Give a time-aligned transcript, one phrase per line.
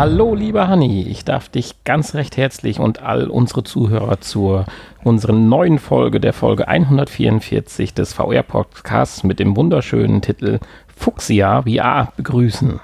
[0.00, 4.64] Hallo, lieber Hanni, ich darf dich ganz recht herzlich und all unsere Zuhörer zur
[5.04, 10.58] unseren neuen Folge, der Folge 144 des VR-Podcasts mit dem wunderschönen Titel
[10.96, 12.80] Fuchsia VR begrüßen.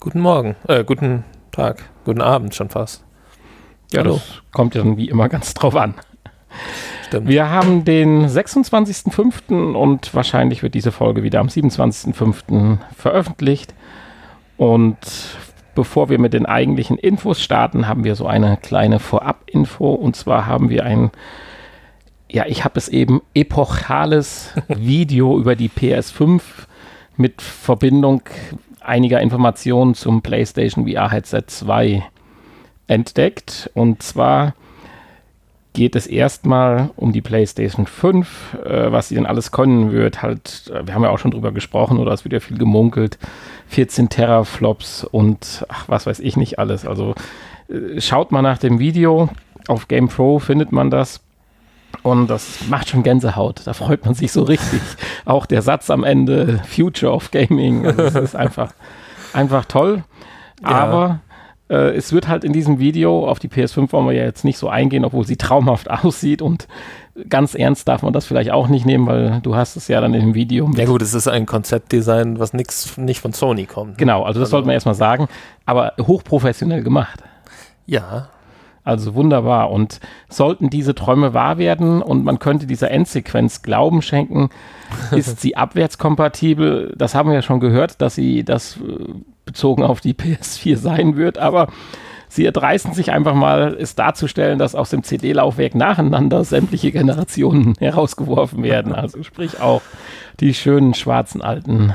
[0.00, 3.04] Guten Morgen, äh, guten Tag, guten Abend schon fast.
[3.92, 4.14] Ja, Hallo.
[4.14, 5.96] das kommt ja dann wie immer ganz drauf an.
[7.08, 7.28] Stimmt.
[7.28, 9.74] Wir haben den 26.05.
[9.74, 12.78] und wahrscheinlich wird diese Folge wieder am 27.05.
[12.96, 13.74] veröffentlicht.
[14.56, 14.96] Und
[15.74, 19.90] bevor wir mit den eigentlichen Infos starten, haben wir so eine kleine Vorab-Info.
[19.92, 21.10] Und zwar haben wir ein,
[22.30, 26.40] ja, ich habe es eben epochales Video über die PS5
[27.16, 28.22] mit Verbindung
[28.80, 32.02] einiger Informationen zum PlayStation VR Headset 2
[32.86, 33.70] entdeckt.
[33.74, 34.54] Und zwar
[35.76, 40.22] geht es erstmal um die PlayStation 5, äh, was sie denn alles können wird.
[40.22, 43.18] Halt, äh, wir haben ja auch schon drüber gesprochen oder es wird ja viel gemunkelt.
[43.68, 46.86] 14 Teraflops und ach, was weiß ich nicht alles.
[46.86, 47.14] Also
[47.68, 49.28] äh, schaut mal nach dem Video.
[49.68, 51.20] Auf Game Pro findet man das.
[52.02, 53.60] Und das macht schon Gänsehaut.
[53.66, 54.80] Da freut man sich so richtig.
[55.26, 58.72] Auch der Satz am Ende, Future of Gaming, also das ist einfach,
[59.34, 60.04] einfach toll.
[60.62, 60.68] Ja.
[60.68, 61.20] Aber
[61.68, 64.58] äh, es wird halt in diesem Video, auf die PS5 wollen wir ja jetzt nicht
[64.58, 66.68] so eingehen, obwohl sie traumhaft aussieht und
[67.28, 70.14] ganz ernst darf man das vielleicht auch nicht nehmen, weil du hast es ja dann
[70.14, 70.70] im Video.
[70.76, 73.92] Ja gut, es ist ein Konzeptdesign, was nix, nicht von Sony kommt.
[73.92, 73.96] Ne?
[73.96, 75.28] Genau, also das also, sollte man erstmal sagen,
[75.64, 77.22] aber hochprofessionell gemacht.
[77.86, 78.28] Ja.
[78.84, 79.72] Also wunderbar.
[79.72, 84.50] Und sollten diese Träume wahr werden und man könnte dieser Endsequenz Glauben schenken,
[85.10, 86.94] ist sie abwärtskompatibel.
[86.96, 89.12] Das haben wir ja schon gehört, dass sie das äh,
[89.56, 91.68] bezogen auf die PS4 sein wird, aber
[92.28, 98.62] sie erdreisten sich einfach mal, es darzustellen, dass aus dem CD-Laufwerk nacheinander sämtliche Generationen herausgeworfen
[98.62, 98.94] werden.
[98.94, 99.80] Also sprich auch
[100.40, 101.94] die schönen schwarzen alten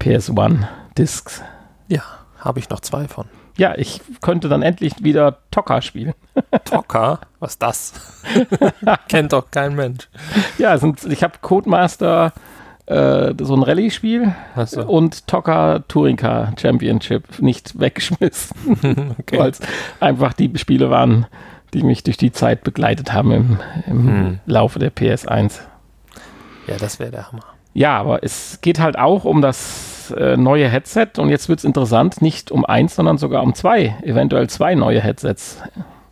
[0.00, 1.42] PS1-Discs.
[1.88, 2.02] Ja,
[2.38, 3.26] habe ich noch zwei von.
[3.58, 6.14] Ja, ich könnte dann endlich wieder Tocker spielen.
[6.64, 7.20] Tocker?
[7.38, 7.92] Was ist das?
[9.08, 10.08] Kennt doch kein Mensch.
[10.56, 12.32] Ja, sind, ich habe Codemaster
[12.92, 14.34] äh, so ein Rallye-Spiel
[14.66, 14.84] so.
[14.84, 19.38] und Tocker Touring Car Championship nicht weggeschmissen, okay.
[19.38, 19.60] weil es
[20.00, 21.26] einfach die Spiele waren,
[21.74, 24.40] die mich durch die Zeit begleitet haben im, im hm.
[24.46, 25.60] Laufe der PS1.
[26.66, 27.44] Ja, das wäre der Hammer.
[27.74, 31.64] Ja, aber es geht halt auch um das äh, neue Headset und jetzt wird es
[31.64, 35.62] interessant, nicht um eins, sondern sogar um zwei, eventuell zwei neue Headsets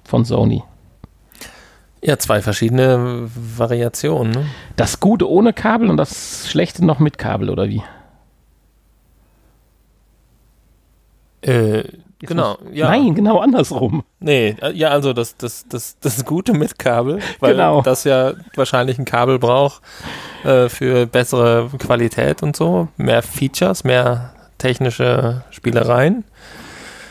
[0.04, 0.62] von Sony.
[2.02, 4.32] Ja, zwei verschiedene Variationen.
[4.32, 4.46] Ne?
[4.76, 7.82] Das Gute ohne Kabel und das Schlechte noch mit Kabel, oder wie?
[11.42, 11.84] Äh,
[12.18, 12.88] genau, ja.
[12.88, 14.02] Nein, genau andersrum.
[14.18, 17.82] Nee, äh, ja, also das, das, das, das Gute mit Kabel, weil genau.
[17.82, 19.82] das ja wahrscheinlich ein Kabel braucht
[20.44, 26.24] äh, für bessere Qualität und so, mehr Features, mehr technische Spielereien.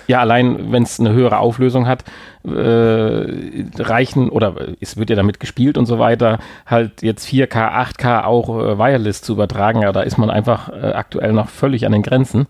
[0.08, 2.04] Ja, allein wenn es eine höhere Auflösung hat,
[2.46, 8.24] äh, reichen, oder es wird ja damit gespielt und so weiter, halt jetzt 4K, 8K
[8.24, 9.82] auch äh, wireless zu übertragen.
[9.82, 12.48] Ja, da ist man einfach äh, aktuell noch völlig an den Grenzen.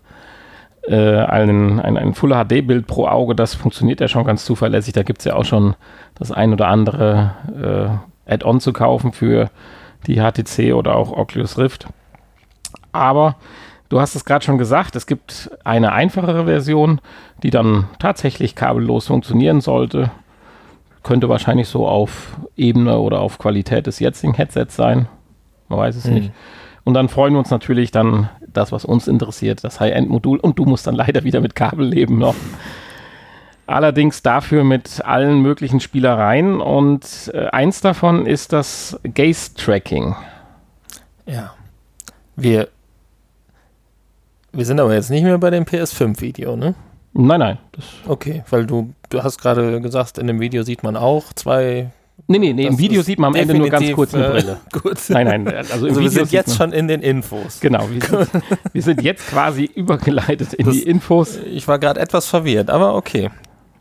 [0.86, 4.94] Äh, ein, ein, ein Full HD-Bild pro Auge, das funktioniert ja schon ganz zuverlässig.
[4.94, 5.74] Da gibt es ja auch schon
[6.14, 9.50] das ein oder andere äh, Add-on zu kaufen für
[10.06, 11.86] die HTC oder auch Oculus Rift.
[12.92, 13.36] Aber
[13.90, 17.00] Du hast es gerade schon gesagt, es gibt eine einfachere Version,
[17.42, 20.12] die dann tatsächlich kabellos funktionieren sollte.
[21.02, 25.08] Könnte wahrscheinlich so auf Ebene oder auf Qualität des jetzigen Headsets sein.
[25.68, 26.14] Man weiß es mhm.
[26.14, 26.32] nicht.
[26.84, 30.38] Und dann freuen wir uns natürlich dann das, was uns interessiert, das High-End-Modul.
[30.38, 32.36] Und du musst dann leider wieder mit Kabel leben noch.
[33.66, 36.60] Allerdings dafür mit allen möglichen Spielereien.
[36.60, 40.14] Und äh, eins davon ist das Gaze-Tracking.
[41.26, 41.54] Ja.
[42.36, 42.68] Wir
[44.52, 46.74] wir sind aber jetzt nicht mehr bei dem PS5-Video, ne?
[47.12, 47.58] Nein, nein.
[48.06, 51.90] okay, weil du, du hast gerade gesagt, in dem Video sieht man auch zwei.
[52.28, 54.60] Nee, nee, nee, im Video sieht man am Ende nur ganz kurz eine äh, Brille.
[54.82, 54.98] gut.
[55.08, 57.58] Nein, nein, also, also wir sind jetzt schon in den Infos.
[57.60, 58.28] Genau, wir sind,
[58.72, 61.38] wir sind jetzt quasi übergeleitet in das, die Infos.
[61.38, 63.30] Ich war gerade etwas verwirrt, aber okay.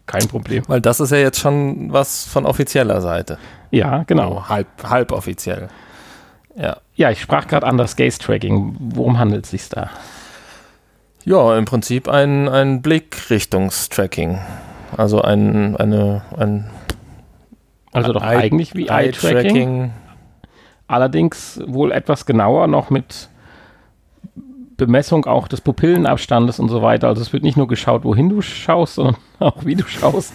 [0.08, 0.64] Kein Problem.
[0.68, 3.38] Weil das ist ja jetzt schon was von offizieller Seite.
[3.70, 4.38] Ja, genau.
[4.38, 5.70] Oh, halb, halb offiziell.
[6.56, 6.78] Ja.
[6.96, 8.76] Ja, ich sprach gerade an das Gaze-Tracking.
[8.80, 9.92] Worum handelt es sich da?
[11.26, 14.40] Ja, im Prinzip ein, ein Blickrichtungstracking.
[14.96, 16.70] Also ein, eine, ein
[17.92, 19.92] also doch eigentlich wie Eye-Tracking.
[20.88, 23.30] Allerdings wohl etwas genauer noch mit
[24.78, 27.08] Bemessung auch des Pupillenabstandes und so weiter.
[27.08, 30.34] Also es wird nicht nur geschaut, wohin du schaust, sondern auch wie du schaust.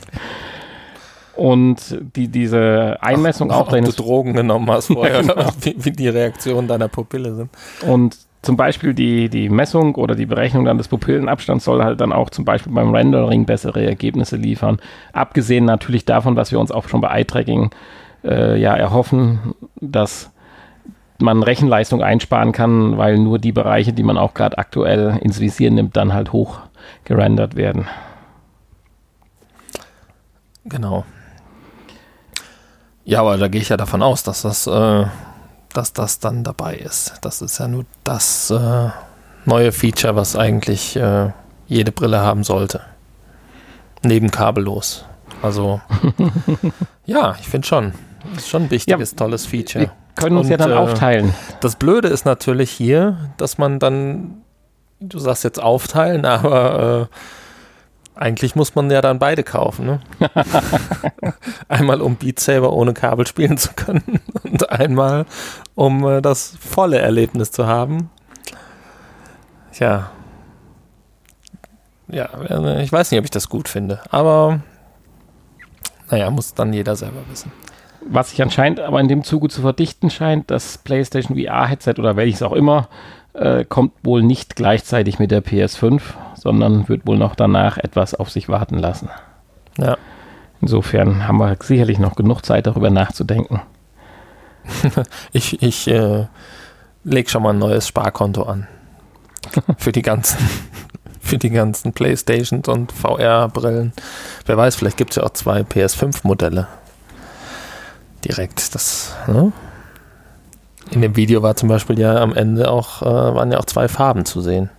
[1.34, 3.90] Und die, diese Einmessung Ach, auch deines...
[3.90, 5.50] Ob du Drogen genommen hast vorher, ja, genau.
[5.60, 7.50] wie, wie die Reaktionen deiner Pupille sind.
[7.88, 12.12] Und zum Beispiel die, die Messung oder die Berechnung dann des Pupillenabstands soll halt dann
[12.12, 14.78] auch zum Beispiel beim Rendering bessere Ergebnisse liefern.
[15.12, 17.70] Abgesehen natürlich davon, was wir uns auch schon bei Eye-Tracking
[18.24, 20.30] äh, ja erhoffen, dass
[21.18, 25.70] man Rechenleistung einsparen kann, weil nur die Bereiche, die man auch gerade aktuell ins Visier
[25.70, 26.60] nimmt, dann halt hoch
[27.04, 27.86] gerendert werden.
[30.64, 31.04] Genau.
[33.04, 35.06] Ja, aber da gehe ich ja davon aus, dass das, äh,
[35.76, 37.14] dass das dann dabei ist.
[37.20, 38.88] Das ist ja nur das äh,
[39.44, 41.30] neue Feature, was eigentlich äh,
[41.66, 42.80] jede Brille haben sollte.
[44.02, 45.04] Neben kabellos.
[45.42, 45.80] Also,
[47.06, 47.92] ja, ich finde schon.
[48.32, 49.84] Das ist schon ein wichtiges, ja, tolles Feature.
[49.84, 51.34] Wir können uns Und, ja dann äh, aufteilen.
[51.60, 54.42] Das Blöde ist natürlich hier, dass man dann,
[55.00, 57.16] du sagst jetzt aufteilen, aber äh,
[58.14, 59.86] eigentlich muss man ja dann beide kaufen.
[59.86, 60.00] Ne?
[61.68, 65.26] einmal um Beat Saber ohne Kabel spielen zu können und einmal
[65.74, 68.10] um äh, das volle Erlebnis zu haben.
[69.78, 70.10] Ja.
[72.08, 74.60] Ja, äh, ich weiß nicht, ob ich das gut finde, aber
[76.10, 77.50] naja, muss dann jeder selber wissen.
[78.06, 82.42] Was sich anscheinend aber in dem Zuge zu verdichten scheint, das PlayStation VR-Headset oder welches
[82.42, 82.88] auch immer,
[83.34, 86.00] äh, kommt wohl nicht gleichzeitig mit der PS5,
[86.34, 89.10] sondern wird wohl noch danach etwas auf sich warten lassen.
[89.78, 89.96] Ja.
[90.60, 93.60] Insofern haben wir sicherlich noch genug Zeit, darüber nachzudenken.
[95.32, 96.26] ich ich äh,
[97.04, 98.66] lege schon mal ein neues Sparkonto an.
[99.78, 100.38] für die ganzen,
[101.20, 103.92] für die ganzen Playstations und VR-Brillen.
[104.46, 106.66] Wer weiß, vielleicht gibt es ja auch zwei PS5-Modelle.
[108.24, 108.74] Direkt.
[108.74, 109.52] Das, ne?
[110.94, 113.88] In dem Video war zum Beispiel ja am Ende auch, äh, waren ja auch zwei
[113.88, 114.70] Farben zu sehen.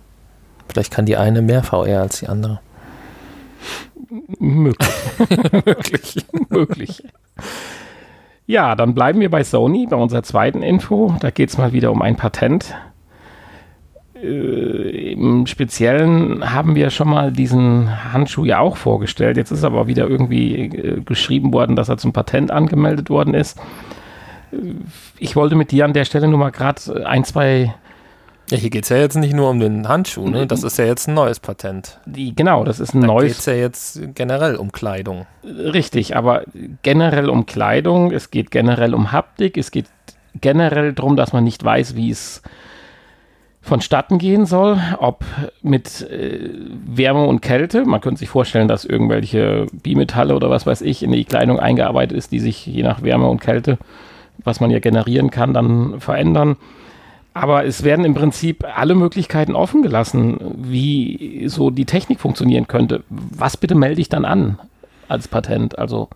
[0.66, 2.60] Vielleicht kann die eine mehr VR als die andere.
[4.38, 4.88] Möglich.
[5.66, 6.26] möglich.
[6.48, 7.02] möglich.
[8.46, 11.14] Ja, dann bleiben wir bei Sony, bei unserer zweiten Info.
[11.20, 12.74] Da geht es mal wieder um ein Patent.
[14.14, 19.36] Äh, Im Speziellen haben wir schon mal diesen Handschuh ja auch vorgestellt.
[19.36, 23.60] Jetzt ist aber wieder irgendwie äh, geschrieben worden, dass er zum Patent angemeldet worden ist.
[24.52, 24.56] Äh,
[25.18, 27.74] ich wollte mit dir an der Stelle nur mal gerade ein, zwei
[28.50, 30.46] ja, hier geht es ja jetzt nicht nur um den Handschuh, ne?
[30.46, 31.98] Das ist ja jetzt ein neues Patent.
[32.06, 33.22] Genau, das ist ein da neues.
[33.22, 35.26] Da geht es ja jetzt generell um Kleidung.
[35.42, 36.44] Richtig, aber
[36.82, 39.86] generell um Kleidung, es geht generell um Haptik, es geht
[40.40, 42.40] generell darum, dass man nicht weiß, wie es
[43.62, 45.24] vonstatten gehen soll, ob
[45.62, 46.50] mit äh,
[46.86, 47.84] Wärme und Kälte.
[47.84, 52.16] Man könnte sich vorstellen, dass irgendwelche Bimetalle oder was weiß ich in die Kleidung eingearbeitet
[52.16, 53.78] ist, die sich je nach Wärme und Kälte,
[54.44, 56.56] was man ja generieren kann, dann verändern
[57.36, 63.02] aber es werden im Prinzip alle Möglichkeiten offen gelassen, wie so die Technik funktionieren könnte.
[63.10, 64.58] Was bitte melde ich dann an
[65.06, 65.78] als Patent?
[65.78, 66.08] Also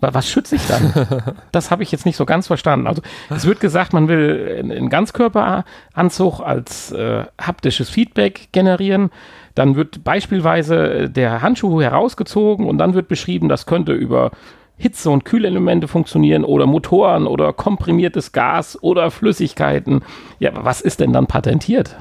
[0.00, 1.34] was schütze ich dann?
[1.52, 2.86] das habe ich jetzt nicht so ganz verstanden.
[2.86, 9.10] Also es wird gesagt, man will einen Ganzkörperanzug als äh, haptisches Feedback generieren.
[9.54, 14.30] Dann wird beispielsweise der Handschuh herausgezogen und dann wird beschrieben, das könnte über
[14.76, 20.02] Hitze- und Kühlelemente funktionieren oder Motoren oder komprimiertes Gas oder Flüssigkeiten.
[20.38, 21.96] Ja, was ist denn dann patentiert?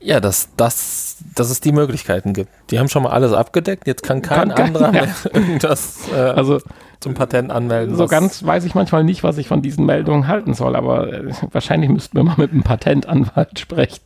[0.00, 2.50] Ja, dass, dass, dass es die Möglichkeiten gibt.
[2.70, 5.02] Die haben schon mal alles abgedeckt, jetzt kann kein kann, anderer ja.
[5.02, 6.58] mehr irgendwas äh, also,
[6.98, 7.94] zum Patent anmelden.
[7.94, 11.32] So ganz weiß ich manchmal nicht, was ich von diesen Meldungen halten soll, aber äh,
[11.52, 14.02] wahrscheinlich müssten wir mal mit einem Patentanwalt sprechen.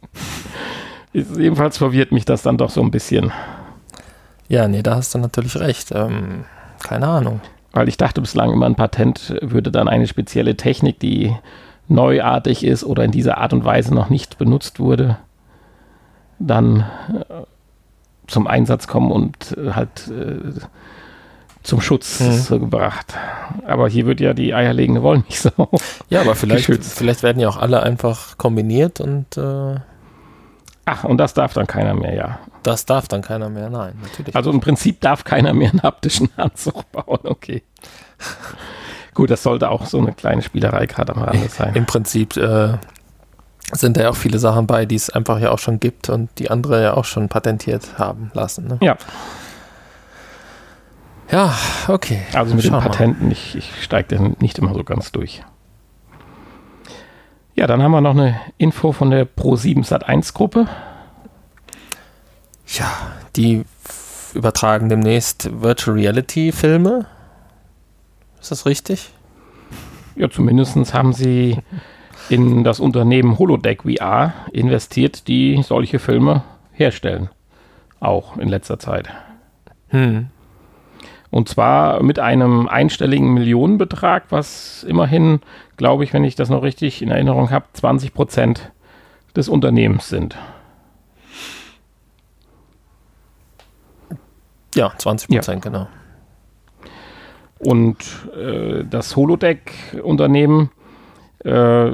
[1.15, 3.33] jedenfalls verwirrt mich das dann doch so ein bisschen.
[4.49, 5.93] Ja, nee, da hast du natürlich recht.
[5.93, 6.45] Ähm,
[6.87, 7.41] keine Ahnung.
[7.73, 11.35] Weil ich dachte bislang immer, ein Patent würde dann eine spezielle Technik, die
[11.89, 15.19] neuartig ist oder in dieser Art und Weise noch nicht benutzt wurde,
[16.39, 17.43] dann äh,
[18.27, 20.61] zum Einsatz kommen und äh, halt äh,
[21.63, 22.61] zum Schutz mhm.
[22.61, 23.15] gebracht.
[23.67, 25.69] Aber hier wird ja die eierlegende Wollmilchsau.
[26.09, 29.77] Ja, aber vielleicht, vielleicht werden ja auch alle einfach kombiniert und äh
[30.89, 32.39] Ach, und das darf dann keiner mehr, ja.
[32.63, 34.35] Das darf dann keiner mehr, nein, natürlich.
[34.37, 37.63] Also im Prinzip darf keiner mehr einen haptischen Anzug bauen, okay.
[39.13, 41.75] Gut, das sollte auch so eine kleine Spielerei gerade am Rande sein.
[41.75, 42.75] Im Prinzip äh,
[43.73, 46.31] sind da ja auch viele Sachen bei, die es einfach ja auch schon gibt und
[46.39, 48.69] die andere ja auch schon patentiert haben lassen.
[48.69, 48.79] Ne?
[48.81, 48.97] Ja.
[51.33, 51.53] Ja,
[51.89, 52.23] okay.
[52.33, 55.43] Also mit Schau den Patenten, ich, ich steige nicht immer so ganz durch.
[57.57, 60.69] Ja, dann haben wir noch eine Info von der Pro7 Sat1 Gruppe.
[62.67, 62.93] Ja,
[63.35, 63.65] die
[64.35, 67.07] übertragen demnächst Virtual Reality Filme.
[68.39, 69.11] Ist das richtig?
[70.17, 71.57] Ja, zumindest haben sie
[72.29, 77.31] in das Unternehmen Holodeck VR investiert, die solche Filme herstellen.
[78.01, 79.09] Auch in letzter Zeit.
[79.89, 80.29] Hm.
[81.31, 85.41] Und zwar mit einem einstelligen Millionenbetrag, was immerhin,
[85.77, 88.73] glaube ich, wenn ich das noch richtig in Erinnerung habe, 20 Prozent
[89.35, 90.37] des Unternehmens sind.
[94.75, 95.71] Ja, 20 Prozent, ja.
[95.71, 95.89] genau.
[97.59, 97.97] Und
[98.37, 100.71] äh, das Holodeck-Unternehmen
[101.45, 101.91] äh,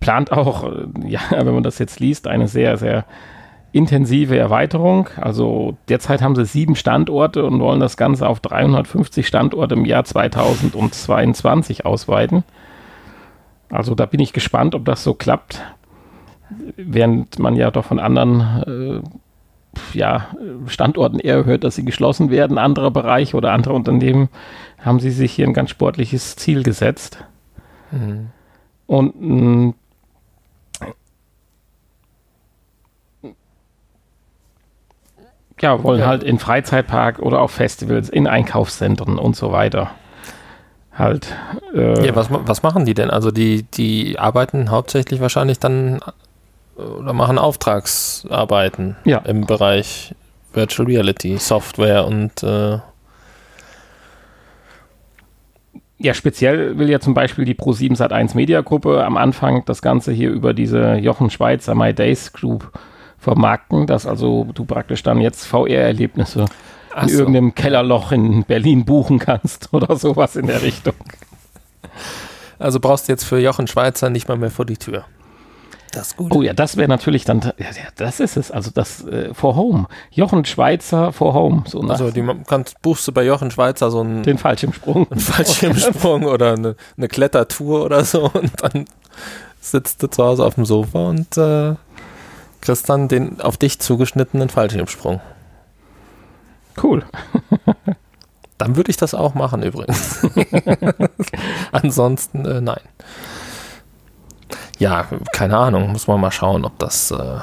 [0.00, 3.04] plant auch, äh, ja, wenn man das jetzt liest, eine sehr, sehr
[3.72, 5.08] intensive Erweiterung.
[5.20, 10.04] Also derzeit haben sie sieben Standorte und wollen das Ganze auf 350 Standorte im Jahr
[10.04, 12.44] 2022 ausweiten.
[13.70, 15.62] Also da bin ich gespannt, ob das so klappt,
[16.76, 20.28] während man ja doch von anderen äh, ja,
[20.66, 24.28] Standorten eher hört, dass sie geschlossen werden, andere Bereiche oder andere Unternehmen,
[24.78, 27.24] haben sie sich hier ein ganz sportliches Ziel gesetzt.
[27.90, 28.28] Mhm.
[28.86, 29.74] Und mh,
[35.60, 36.06] ja, wollen ja.
[36.06, 39.90] halt in Freizeitpark oder auf Festivals, in Einkaufszentren und so weiter.
[40.92, 41.34] Halt.
[41.74, 43.10] Äh, ja, was, was machen die denn?
[43.10, 46.00] Also die, die arbeiten hauptsächlich wahrscheinlich dann
[46.76, 49.18] oder machen Auftragsarbeiten ja.
[49.18, 50.14] im Bereich
[50.52, 52.78] Virtual Reality, Software und äh
[55.98, 60.12] ja, speziell will ja zum Beispiel die Pro7 Sat1 Media Gruppe am Anfang das Ganze
[60.12, 62.70] hier über diese Jochen Schweizer My Days Group
[63.26, 66.44] vermarkten, dass also du praktisch dann jetzt VR-Erlebnisse
[67.02, 67.18] in so.
[67.18, 70.94] irgendeinem Kellerloch in Berlin buchen kannst oder sowas in der Richtung.
[72.60, 75.04] Also brauchst du jetzt für Jochen Schweizer nicht mal mehr vor die Tür.
[75.90, 76.32] Das ist gut.
[76.36, 77.66] Oh ja, das wäre natürlich dann, ja,
[77.96, 79.88] das ist es, also das äh, for Home.
[80.12, 81.64] Jochen Schweizer for Home.
[81.66, 86.24] So also die kannst, buchst du bei Jochen Schweizer so einen den Fallschirmsprung, einen Fallschirmsprung
[86.26, 88.84] oder eine, eine, Klettertour oder so und dann
[89.60, 91.74] sitzt du zu Hause auf dem Sofa und äh,
[92.66, 95.20] kriegst dann den auf dich zugeschnittenen Fallschirmsprung.
[96.82, 97.04] Cool.
[98.58, 100.26] dann würde ich das auch machen übrigens.
[101.72, 102.80] Ansonsten äh, nein.
[104.78, 107.38] Ja, keine Ahnung, muss man mal schauen, ob das äh,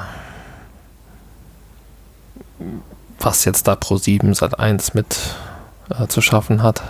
[3.18, 5.34] was jetzt da Pro 7 Sat 1 mit
[5.88, 6.82] äh, zu schaffen hat.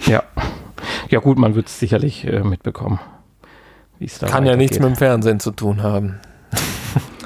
[0.00, 0.24] Ja.
[1.08, 2.98] Ja gut, man wird es sicherlich äh, mitbekommen.
[4.26, 6.20] Kann ja nichts mit dem Fernsehen zu tun haben.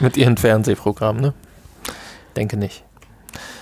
[0.00, 1.34] Mit ihren Fernsehprogrammen, ne?
[2.36, 2.84] Denke nicht.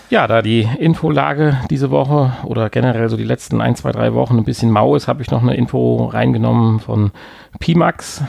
[0.08, 4.36] Ja, da die Infolage diese Woche oder generell so die letzten ein, zwei, drei Wochen
[4.38, 7.10] ein bisschen mau ist, habe ich noch eine Info reingenommen von
[7.58, 8.22] Pimax.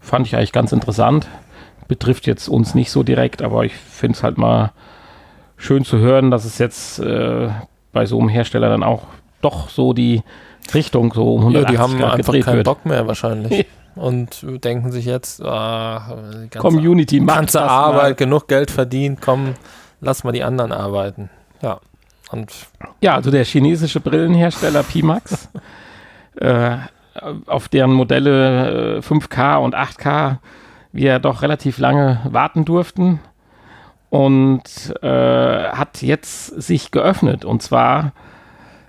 [0.00, 1.28] Fand ich eigentlich ganz interessant.
[1.88, 4.72] Betrifft jetzt uns nicht so direkt, aber ich finde es halt mal
[5.56, 7.48] schön zu hören, dass es jetzt äh,
[7.92, 9.04] bei so einem Hersteller dann auch
[9.40, 10.22] doch so die
[10.74, 12.64] Richtung so um 180 ja, die haben Grad einfach keinen wird.
[12.64, 13.66] Bock mehr wahrscheinlich.
[13.94, 16.16] und denken sich jetzt, ah,
[16.50, 18.14] ganze, Community ganze Arbeit, mal.
[18.14, 19.54] genug Geld verdient, komm,
[20.00, 21.30] lass mal die anderen arbeiten.
[21.60, 21.80] Ja.
[22.30, 22.52] Und
[23.00, 25.50] ja, also der chinesische Brillenhersteller Pimax,
[26.36, 26.76] äh,
[27.46, 30.38] auf deren Modelle äh, 5K und 8K
[30.92, 33.20] wir doch relativ lange warten durften
[34.10, 37.44] und äh, hat jetzt sich geöffnet.
[37.44, 38.12] Und zwar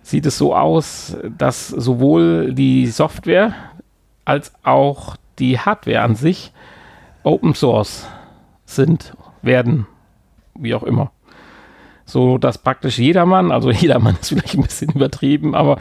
[0.01, 3.53] sieht es so aus, dass sowohl die Software,
[4.25, 6.51] als auch die Hardware an sich
[7.23, 8.07] Open Source
[8.65, 9.87] sind, werden,
[10.55, 11.11] wie auch immer.
[12.05, 15.77] So dass praktisch jedermann, also jedermann ist vielleicht ein bisschen übertrieben, aber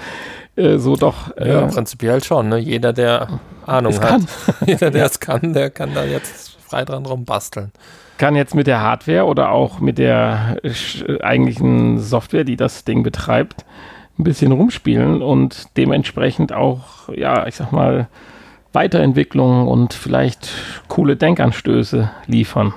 [0.56, 1.36] äh, so doch.
[1.36, 2.48] Äh, ja, prinzipiell schon.
[2.48, 2.58] Ne?
[2.58, 4.22] Jeder, der Ahnung hat,
[4.66, 7.72] jeder, der es kann, der kann da jetzt frei dran rumbasteln.
[8.18, 10.58] Kann jetzt mit der Hardware oder auch mit der
[11.22, 13.64] eigentlichen Software, die das Ding betreibt,
[14.18, 18.08] ein bisschen rumspielen und dementsprechend auch, ja, ich sag mal,
[18.72, 20.50] Weiterentwicklungen und vielleicht
[20.88, 22.74] coole Denkanstöße liefern.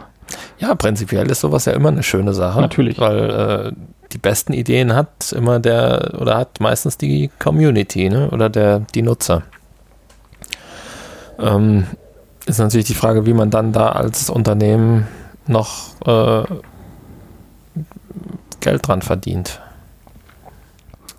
[0.58, 2.60] Ja, prinzipiell ist sowas ja immer eine schöne Sache.
[2.60, 3.00] Natürlich.
[3.00, 3.72] Weil äh,
[4.12, 8.30] die besten Ideen hat immer der oder hat meistens die Community ne?
[8.30, 9.44] oder der, die Nutzer.
[11.40, 11.86] Ähm,
[12.46, 15.08] ist natürlich die Frage, wie man dann da als Unternehmen
[15.48, 16.44] noch äh,
[18.60, 19.62] Geld dran verdient.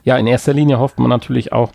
[0.05, 1.73] Ja, in erster Linie hofft man natürlich auch,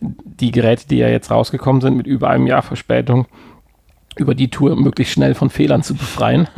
[0.00, 3.26] die Geräte, die ja jetzt rausgekommen sind mit über einem Jahr Verspätung,
[4.16, 6.48] über die Tour möglichst schnell von Fehlern zu befreien.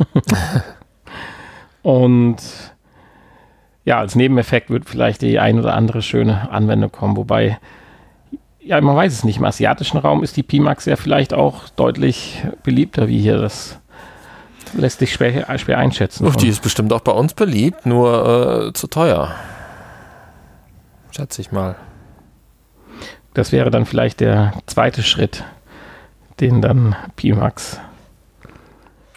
[1.83, 2.37] Und
[3.83, 7.59] ja, als Nebeneffekt wird vielleicht die ein oder andere schöne Anwendung kommen, wobei,
[8.59, 12.43] ja, man weiß es nicht, im asiatischen Raum ist die Pimax ja vielleicht auch deutlich
[12.63, 13.37] beliebter wie hier.
[13.39, 13.79] Das
[14.73, 16.27] lässt sich schwer, schwer einschätzen.
[16.27, 19.31] Uff, die ist bestimmt auch bei uns beliebt, nur äh, zu teuer.
[21.11, 21.75] Schätze ich mal
[23.33, 25.43] das wäre dann vielleicht der zweite Schritt,
[26.39, 27.79] den dann Pimax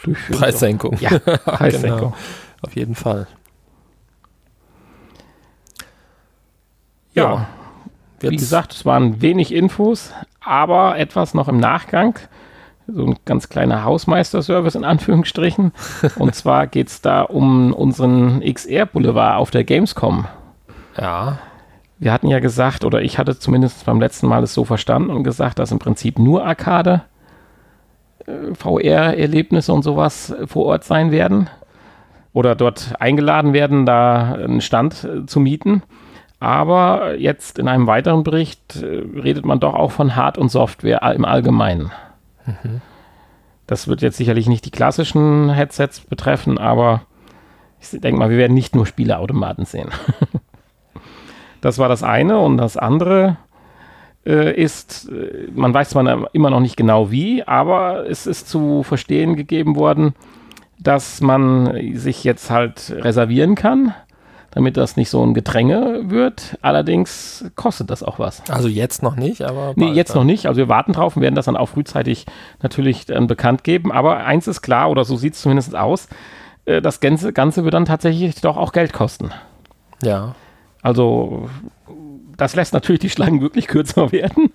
[0.03, 0.39] durchführt.
[0.39, 0.97] Preissenkung.
[0.99, 1.99] Ja, Preissenkung.
[1.99, 2.13] genau.
[2.61, 3.27] Auf jeden Fall.
[7.13, 7.47] Ja,
[8.21, 12.17] ja wie gesagt, es waren wenig Infos, aber etwas noch im Nachgang.
[12.87, 15.71] so ein ganz kleiner Hausmeister-Service in Anführungsstrichen.
[16.17, 20.25] Und zwar geht es da um unseren XR-Boulevard auf der Gamescom.
[20.97, 21.39] Ja.
[21.97, 25.23] Wir hatten ja gesagt, oder ich hatte zumindest beim letzten Mal es so verstanden und
[25.23, 27.03] gesagt, dass im Prinzip nur Arcade
[28.25, 31.49] äh, VR-Erlebnisse und sowas vor Ort sein werden.
[32.33, 35.83] Oder dort eingeladen werden, da einen Stand äh, zu mieten.
[36.39, 41.01] Aber jetzt in einem weiteren Bericht äh, redet man doch auch von Hard- und Software
[41.13, 41.91] im Allgemeinen.
[42.45, 42.81] Mhm.
[43.67, 47.01] Das wird jetzt sicherlich nicht die klassischen Headsets betreffen, aber
[47.79, 49.89] ich denke mal, wir werden nicht nur Spieleautomaten sehen.
[51.65, 52.37] das war das eine.
[52.37, 53.37] Und das andere
[54.23, 58.83] äh, ist, äh, man weiß zwar immer noch nicht genau wie, aber es ist zu
[58.83, 60.13] verstehen gegeben worden,
[60.77, 63.95] dass man sich jetzt halt reservieren kann
[64.51, 66.57] damit das nicht so ein Gedränge wird.
[66.61, 68.41] Allerdings kostet das auch was.
[68.49, 69.73] Also jetzt noch nicht, aber.
[69.75, 70.19] Nee, jetzt dann.
[70.19, 70.45] noch nicht.
[70.45, 72.25] Also wir warten drauf und werden das dann auch frühzeitig
[72.61, 73.91] natürlich dann bekannt geben.
[73.91, 76.07] Aber eins ist klar, oder so sieht es zumindest aus,
[76.63, 79.31] äh, das Ganze, Ganze wird dann tatsächlich doch auch Geld kosten.
[80.01, 80.35] Ja.
[80.85, 81.49] Also
[82.37, 84.51] das lässt natürlich die Schlangen wirklich kürzer werden,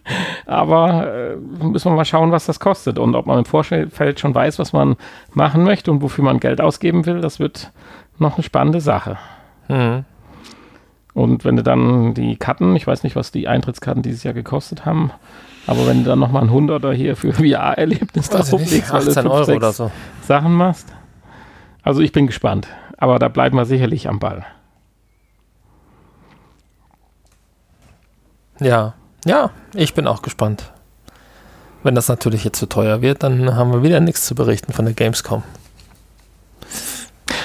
[0.46, 4.32] aber äh, müssen wir mal schauen, was das kostet und ob man im Vorfeld schon
[4.32, 4.94] weiß, was man
[5.34, 7.72] machen möchte und wofür man Geld ausgeben will, das wird
[8.20, 9.18] noch eine spannende Sache.
[9.66, 10.04] Mhm.
[11.14, 14.87] Und wenn du dann die Karten, ich weiß nicht, was die Eintrittskarten dieses Jahr gekostet
[14.87, 15.10] haben,
[15.66, 19.26] aber wenn du dann nochmal ein Hunderter hier für VR-Erlebnis da auflegst, weil du 5,
[19.26, 19.90] Euro oder so.
[20.22, 20.92] Sachen machst.
[21.82, 22.68] Also ich bin gespannt.
[22.99, 24.44] Aber da bleiben wir sicherlich am Ball.
[28.60, 30.72] Ja, ja, ich bin auch gespannt.
[31.82, 34.84] Wenn das natürlich jetzt zu teuer wird, dann haben wir wieder nichts zu berichten von
[34.84, 35.42] der Gamescom.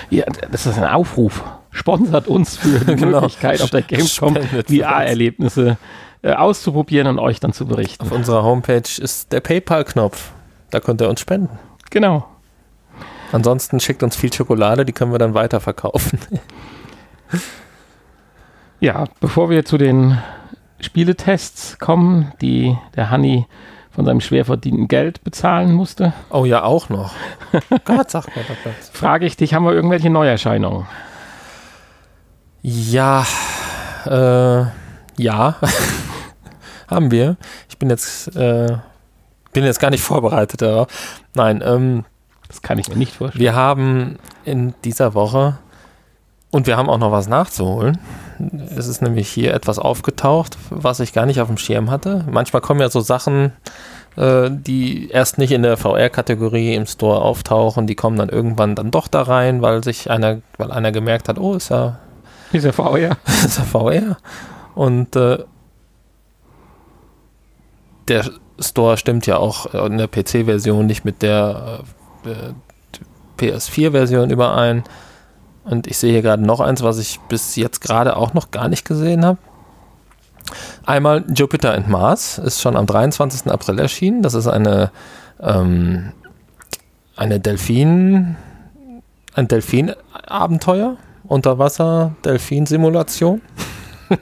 [0.09, 1.43] Ja, das ist ein Aufruf
[1.75, 3.21] sponsert uns für die genau.
[3.21, 5.77] Möglichkeit, auf der Gamescom VR-Erlebnisse
[6.21, 8.03] äh, auszuprobieren und euch dann zu berichten.
[8.03, 10.31] Auf unserer Homepage ist der PayPal-Knopf.
[10.71, 11.59] Da könnt ihr uns spenden.
[11.91, 12.25] Genau.
[13.31, 16.19] Ansonsten schickt uns viel Schokolade, die können wir dann weiterverkaufen.
[18.79, 20.17] ja, bevor wir zu den
[20.85, 23.45] Spieletests kommen, die der Hanni
[23.91, 26.13] von seinem schwer verdienten Geld bezahlen musste.
[26.29, 27.13] Oh ja, auch noch.
[27.85, 28.89] Gott, sag mir das.
[28.89, 30.85] Frage ich dich, haben wir irgendwelche Neuerscheinungen?
[32.61, 33.25] Ja,
[34.05, 34.65] äh,
[35.17, 35.55] ja,
[36.89, 37.37] haben wir.
[37.69, 38.77] Ich bin jetzt, äh,
[39.53, 40.87] bin jetzt gar nicht vorbereitet darauf.
[41.33, 42.05] Nein, ähm,
[42.47, 43.41] das kann ich mir nicht vorstellen.
[43.41, 45.57] Wir haben in dieser Woche
[46.55, 47.97] und wir haben auch noch was nachzuholen.
[48.77, 52.23] Es ist nämlich hier etwas aufgetaucht, was ich gar nicht auf dem Schirm hatte.
[52.31, 53.51] Manchmal kommen ja so Sachen,
[54.15, 58.89] äh, die erst nicht in der VR-Kategorie im Store auftauchen, die kommen dann irgendwann dann
[58.89, 61.99] doch da rein, weil sich einer, weil einer gemerkt hat, oh, ist ja
[62.53, 63.17] ist ja VR.
[63.43, 64.15] ist ja VR.
[64.75, 65.39] Und äh,
[68.07, 71.81] der Store stimmt ja auch in der PC-Version nicht mit der
[72.23, 72.53] äh,
[73.41, 74.85] PS4-Version überein.
[75.65, 78.69] Und ich sehe hier gerade noch eins, was ich bis jetzt gerade auch noch gar
[78.69, 79.39] nicht gesehen habe.
[80.85, 83.51] Einmal Jupiter and Mars ist schon am 23.
[83.51, 84.21] April erschienen.
[84.21, 84.91] Das ist eine,
[85.41, 86.11] ähm,
[87.15, 88.35] eine Delfin,
[89.33, 90.97] ein Delfin-Abenteuer
[91.27, 93.41] Unterwasser-Delfin-Simulation.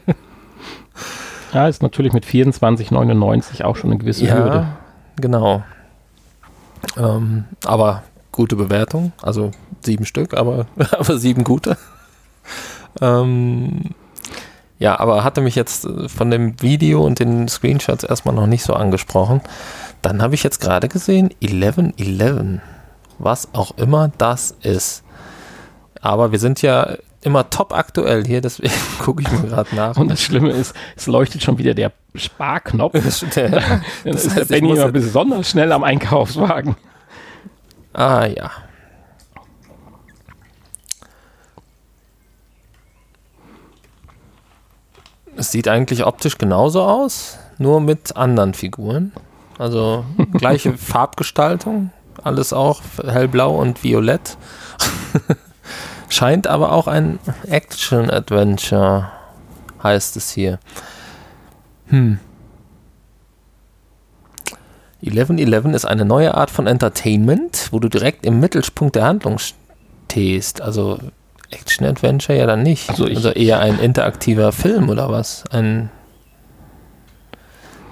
[1.54, 4.66] ja, ist natürlich mit 24,99 auch schon eine gewisse ja, Hürde.
[5.18, 5.62] Genau.
[6.98, 8.04] Ähm, aber
[8.34, 11.78] gute Bewertung, also sieben Stück, aber, aber sieben gute.
[13.00, 13.92] ähm,
[14.80, 18.66] ja, aber hatte mich jetzt äh, von dem Video und den Screenshots erstmal noch nicht
[18.66, 19.40] so angesprochen.
[20.02, 22.60] Dann habe ich jetzt gerade gesehen, 1111,
[23.20, 25.04] was auch immer das ist.
[26.02, 29.96] Aber wir sind ja immer top aktuell hier, deswegen gucke ich mal gerade nach.
[29.96, 32.92] Und das Schlimme ist, es leuchtet schon wieder der Sparknopf.
[32.94, 36.76] das, der, das ist der Benny immer besonders schnell am Einkaufswagen.
[37.94, 38.52] Ah ja.
[45.36, 49.12] Es sieht eigentlich optisch genauso aus, nur mit anderen Figuren.
[49.58, 51.92] Also gleiche Farbgestaltung,
[52.24, 54.38] alles auch hellblau und violett.
[56.10, 59.10] Scheint aber auch ein Action-Adventure,
[59.82, 60.60] heißt es hier.
[61.88, 62.20] Hm.
[65.12, 70.62] 1111 ist eine neue Art von Entertainment, wo du direkt im Mittelpunkt der Handlung stehst.
[70.62, 71.00] Also
[71.52, 72.90] Action-Adventure ja dann nicht.
[72.90, 75.44] Also, also eher ein interaktiver Film oder was?
[75.52, 75.90] Ein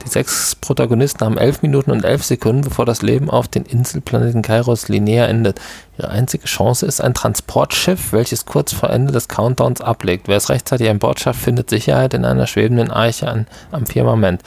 [0.04, 4.42] die sechs Protagonisten haben elf Minuten und elf Sekunden, bevor das Leben auf den Inselplaneten
[4.42, 5.62] Kairos linear endet.
[5.98, 10.28] Ihre einzige Chance ist ein Transportschiff, welches kurz vor Ende des Countdowns ablegt.
[10.28, 14.42] Wer es rechtzeitig an Bord schafft, findet Sicherheit in einer schwebenden Eiche an, am Firmament.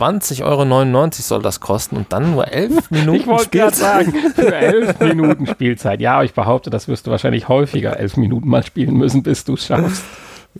[0.00, 4.54] 20,99 Euro soll das kosten und dann nur 11 Minuten Ich wollte gerade sagen, für
[4.54, 6.00] 11 Minuten Spielzeit.
[6.00, 9.54] Ja, ich behaupte, das wirst du wahrscheinlich häufiger 11 Minuten mal spielen müssen, bis du
[9.54, 10.04] es schaffst.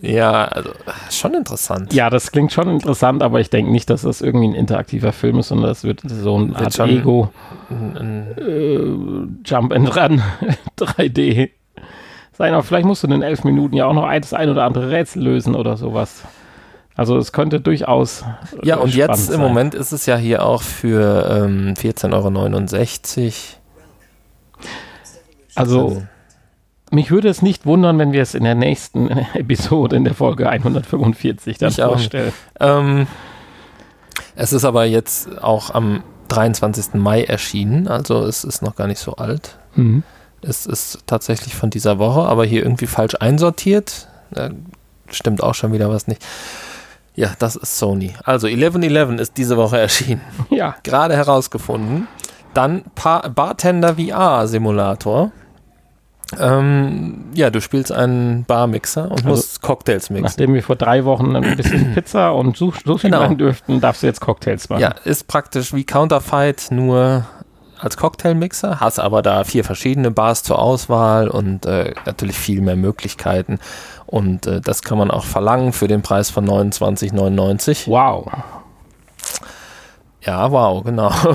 [0.01, 0.71] Ja, also
[1.11, 1.93] schon interessant.
[1.93, 5.37] Ja, das klingt schon interessant, aber ich denke nicht, dass das irgendwie ein interaktiver Film
[5.37, 7.31] ist, sondern das wird so eine Art Ego
[7.69, 8.79] äh,
[9.45, 10.21] Jump and Run
[10.79, 11.51] 3D
[12.31, 12.53] sein.
[12.53, 14.89] Aber vielleicht musst du in den elf Minuten ja auch noch das ein oder andere
[14.89, 16.23] Rätsel lösen oder sowas.
[16.95, 18.23] Also es könnte durchaus.
[18.61, 19.35] Äh, ja, und jetzt sein.
[19.35, 23.33] im Moment ist es ja hier auch für ähm, 14,69 Euro.
[25.55, 26.03] Also
[26.91, 30.49] mich würde es nicht wundern, wenn wir es in der nächsten Episode, in der Folge
[30.49, 32.33] 145 dann ich vorstellen.
[32.59, 33.07] Ähm,
[34.35, 36.95] es ist aber jetzt auch am 23.
[36.95, 39.57] Mai erschienen, also es ist noch gar nicht so alt.
[39.75, 40.03] Mhm.
[40.41, 44.07] Es ist tatsächlich von dieser Woche, aber hier irgendwie falsch einsortiert.
[44.31, 44.49] Da
[45.09, 46.23] stimmt auch schon wieder was nicht.
[47.15, 48.13] Ja, das ist Sony.
[48.23, 50.21] Also 1111 ist diese Woche erschienen.
[50.49, 50.75] Ja.
[50.83, 52.07] Gerade herausgefunden.
[52.53, 55.31] Dann pa Bartender VR Simulator.
[56.39, 60.23] Ähm, ja, du spielst einen Barmixer und also, musst Cocktails mixen.
[60.23, 63.21] Nachdem wir vor drei Wochen ein bisschen Pizza und Sushi genau.
[63.21, 64.81] machen dürften, darfst du jetzt Cocktails machen.
[64.81, 67.25] Ja, ist praktisch wie Counterfight, nur
[67.83, 72.75] als Cocktailmixer, hast aber da vier verschiedene Bars zur Auswahl und äh, natürlich viel mehr
[72.75, 73.59] Möglichkeiten.
[74.05, 77.87] Und äh, das kann man auch verlangen für den Preis von 29,99.
[77.87, 78.31] Wow.
[80.21, 81.11] Ja, wow, genau.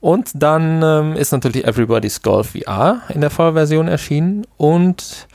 [0.00, 5.26] Und dann ähm, ist natürlich Everybody's Golf VR in der Vollversion erschienen und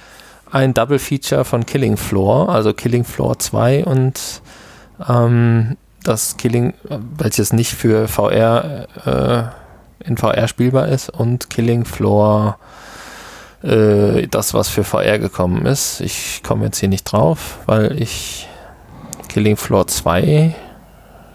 [0.52, 4.42] ein Double Feature von Killing Floor, also Killing Floor 2 und
[5.10, 6.74] ähm, das Killing,
[7.18, 12.58] welches nicht für VR äh, in VR spielbar ist und Killing Floor
[13.64, 16.02] äh, das, was für VR gekommen ist.
[16.02, 18.48] Ich komme jetzt hier nicht drauf, weil ich
[19.30, 20.54] Killing Floor 2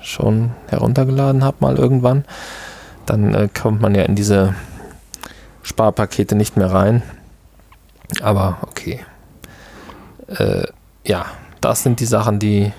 [0.01, 2.25] schon heruntergeladen habe mal irgendwann
[3.09, 4.55] dann äh, kommt man ja in diese
[5.63, 7.03] Sparpakete nicht mehr rein.
[8.23, 9.05] Aber okay.
[10.29, 10.65] Äh,
[11.05, 11.27] ja,
[11.61, 12.73] das sind die Sachen, die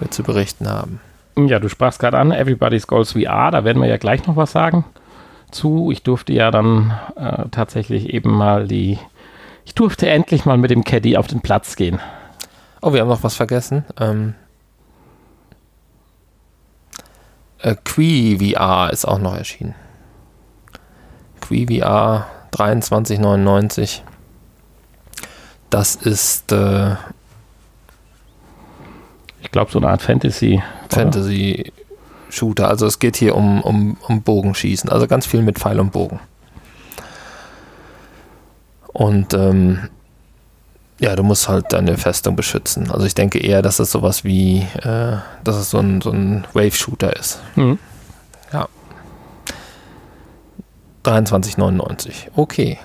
[0.00, 1.00] wir zu berichten haben.
[1.36, 4.52] Ja, du sprachst gerade an, Everybody's Goals VR, da werden wir ja gleich noch was
[4.52, 4.84] sagen
[5.50, 5.90] zu.
[5.90, 8.98] Ich durfte ja dann äh, tatsächlich eben mal die,
[9.64, 12.00] ich durfte endlich mal mit dem Caddy auf den Platz gehen.
[12.82, 13.84] Oh, wir haben noch was vergessen.
[14.00, 14.34] Ähm,
[17.60, 19.74] Äh, VR ist auch noch erschienen.
[21.40, 24.00] Qui VR 23,99.
[25.70, 26.96] Das ist äh,
[29.48, 30.62] ich glaube so eine Art Fantasy.
[30.90, 31.72] Fantasy
[32.28, 32.68] Shooter.
[32.68, 34.90] Also es geht hier um, um, um Bogenschießen.
[34.90, 36.20] Also ganz viel mit Pfeil und Bogen.
[38.88, 39.88] Und ähm,
[40.98, 42.90] ja, du musst halt deine Festung beschützen.
[42.90, 46.46] Also ich denke eher, dass es sowas wie, äh, dass es so ein, so ein
[46.52, 47.40] Wave-Shooter ist.
[47.56, 47.78] Mhm.
[48.52, 48.68] Ja.
[51.06, 52.28] 23,99.
[52.36, 52.78] Okay.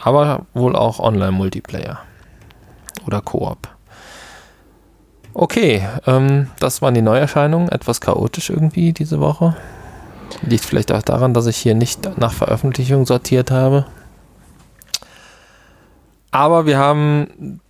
[0.00, 1.98] Aber wohl auch Online-Multiplayer.
[3.04, 3.72] Oder Koop.
[5.34, 7.68] Okay, ähm, das waren die Neuerscheinungen.
[7.68, 9.56] Etwas chaotisch irgendwie diese Woche.
[10.42, 13.86] Liegt vielleicht auch daran, dass ich hier nicht nach Veröffentlichung sortiert habe.
[16.30, 17.60] Aber wir haben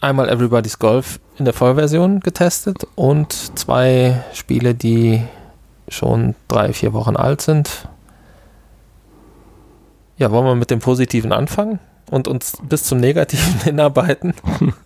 [0.00, 5.22] einmal Everybody's Golf in der Vollversion getestet und zwei Spiele, die
[5.88, 7.88] schon drei, vier Wochen alt sind.
[10.16, 14.34] Ja, wollen wir mit dem Positiven anfangen und uns bis zum Negativen hinarbeiten?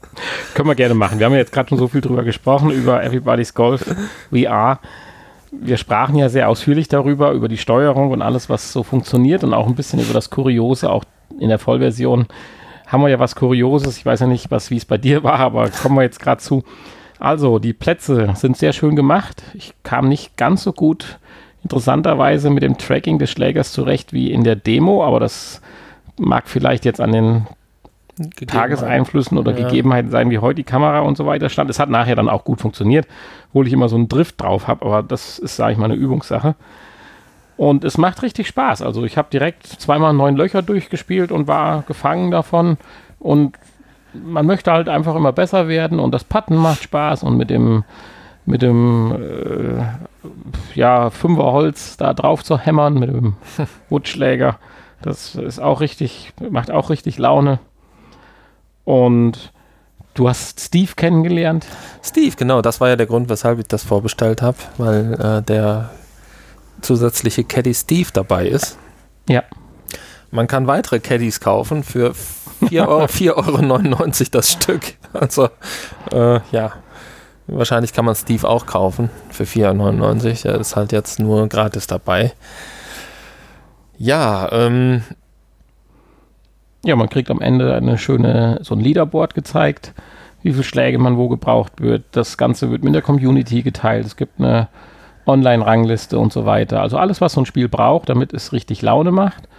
[0.54, 1.18] Können wir gerne machen.
[1.18, 3.84] Wir haben ja jetzt gerade schon so viel drüber gesprochen, über Everybody's Golf
[4.30, 4.80] VR.
[5.50, 9.54] Wir sprachen ja sehr ausführlich darüber, über die Steuerung und alles, was so funktioniert und
[9.54, 11.04] auch ein bisschen über das Kuriose, auch
[11.38, 12.26] in der Vollversion
[12.88, 13.98] haben wir ja was Kurioses.
[13.98, 16.40] Ich weiß ja nicht, was wie es bei dir war, aber kommen wir jetzt gerade
[16.40, 16.64] zu.
[17.20, 19.42] Also, die Plätze sind sehr schön gemacht.
[19.54, 21.18] Ich kam nicht ganz so gut
[21.62, 25.60] interessanterweise mit dem Tracking des Schlägers zurecht wie in der Demo, aber das
[26.16, 27.46] mag vielleicht jetzt an den
[28.46, 29.64] Tageseinflüssen oder ja.
[29.64, 31.70] Gegebenheiten sein, wie heute die Kamera und so weiter stand.
[31.70, 33.06] Es hat nachher dann auch gut funktioniert,
[33.48, 35.94] obwohl ich immer so einen Drift drauf habe, aber das ist, sage ich mal, eine
[35.94, 36.54] Übungssache.
[37.56, 38.82] Und es macht richtig Spaß.
[38.82, 42.76] Also ich habe direkt zweimal neun Löcher durchgespielt und war gefangen davon.
[43.18, 43.56] Und
[44.14, 47.84] man möchte halt einfach immer besser werden und das Patten macht Spaß und mit dem
[48.48, 49.84] mit dem äh,
[50.74, 53.34] ja, Fünfer Holz da drauf zu hämmern, mit dem
[53.90, 54.58] Woodschläger.
[55.02, 57.60] Das ist auch richtig, macht auch richtig Laune.
[58.88, 59.52] Und
[60.14, 61.66] du hast Steve kennengelernt.
[62.02, 65.90] Steve, genau, das war ja der Grund, weshalb ich das vorbestellt habe, weil äh, der
[66.80, 68.78] zusätzliche Caddy Steve dabei ist.
[69.28, 69.42] Ja.
[70.30, 72.14] Man kann weitere Caddies kaufen für
[72.62, 74.94] 4,99 Euro, 4 Euro das Stück.
[75.12, 75.50] Also,
[76.10, 76.72] äh, ja.
[77.46, 80.48] Wahrscheinlich kann man Steve auch kaufen für 4,99.
[80.48, 82.32] Er ist halt jetzt nur gratis dabei.
[83.98, 85.02] Ja, ähm.
[86.88, 89.92] Ja, man kriegt am Ende eine schöne, so ein Leaderboard gezeigt,
[90.42, 92.04] wie viele Schläge man wo gebraucht wird.
[92.12, 94.06] Das Ganze wird mit der Community geteilt.
[94.06, 94.68] Es gibt eine
[95.26, 96.80] Online-Rangliste und so weiter.
[96.80, 99.50] Also alles, was so ein Spiel braucht, damit es richtig Laune macht.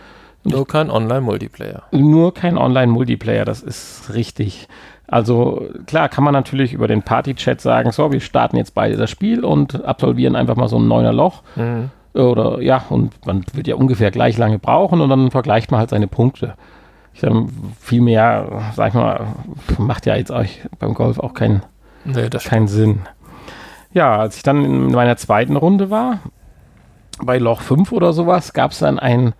[0.43, 1.83] Und nur kein Online-Multiplayer.
[1.91, 4.67] Nur kein Online-Multiplayer, das ist richtig.
[5.05, 9.11] Also klar kann man natürlich über den Party-Chat sagen, so, wir starten jetzt beide das
[9.11, 11.43] Spiel und absolvieren einfach mal so ein neuner Loch.
[11.55, 11.91] Mhm.
[12.19, 15.91] Oder ja, und man wird ja ungefähr gleich lange brauchen und dann vergleicht man halt
[15.91, 16.55] seine Punkte.
[17.13, 17.33] Ich sag,
[17.79, 19.27] viel mehr, sag ich mal,
[19.77, 21.63] macht ja jetzt euch beim Golf auch keinen
[22.05, 23.01] nee, keinen Sinn.
[23.91, 26.19] Ja, als ich dann in meiner zweiten Runde war,
[27.21, 29.33] bei Loch 5 oder sowas, gab es dann ein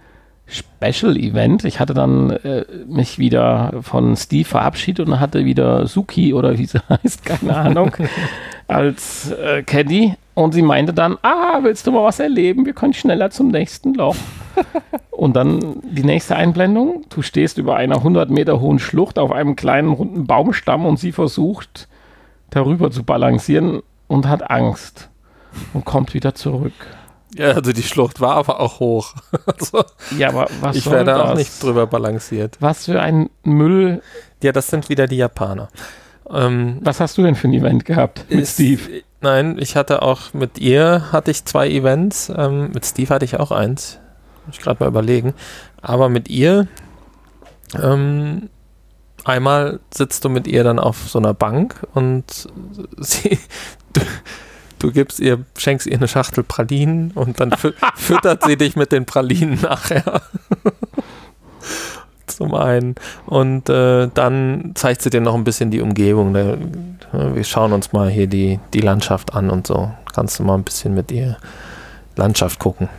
[0.50, 1.64] Special-Event.
[1.66, 6.66] Ich hatte dann äh, mich wieder von Steve verabschiedet und hatte wieder Suki oder wie
[6.66, 7.96] sie heißt, keine Ahnung,
[8.68, 10.16] als äh, Caddy.
[10.34, 12.66] Und sie meinte dann, ah, willst du mal was erleben?
[12.66, 14.16] Wir können schneller zum nächsten Loch.
[15.20, 17.04] und dann die nächste Einblendung.
[17.10, 21.12] Du stehst über einer 100 Meter hohen Schlucht auf einem kleinen runden Baumstamm und sie
[21.12, 21.90] versucht
[22.52, 25.10] darüber zu balancieren und hat Angst
[25.74, 26.74] und kommt wieder zurück.
[27.36, 29.14] Ja, also die Schlucht war aber auch hoch.
[29.46, 29.84] also
[30.18, 32.56] ja, aber was Ich werde auch nicht drüber balanciert.
[32.62, 34.02] Was für ein Müll.
[34.42, 35.68] Ja, das sind wieder die Japaner.
[36.30, 39.04] Ähm, was hast du denn für ein Event gehabt mit ist, Steve?
[39.20, 42.32] Nein, ich hatte auch mit ihr hatte ich zwei Events.
[42.34, 44.00] Ähm, mit Steve hatte ich auch eins.
[44.50, 45.36] Muss ich gerade mal überlegen.
[45.80, 46.68] Aber mit ihr
[47.80, 48.50] ähm,
[49.26, 52.26] einmal sitzt du mit ihr dann auf so einer Bank und
[52.98, 53.38] sie,
[53.94, 54.02] du,
[54.80, 58.92] du gibst ihr, schenkst ihr eine Schachtel Pralinen und dann fü füttert sie dich mit
[58.92, 60.22] den Pralinen nachher.
[62.26, 62.96] Zum einen.
[63.28, 66.34] Und äh, dann zeigt sie dir noch ein bisschen die Umgebung.
[66.34, 66.58] Da,
[67.36, 69.92] wir schauen uns mal hier die, die Landschaft an und so.
[70.14, 71.38] Kannst du mal ein bisschen mit ihr
[72.16, 72.90] Landschaft gucken.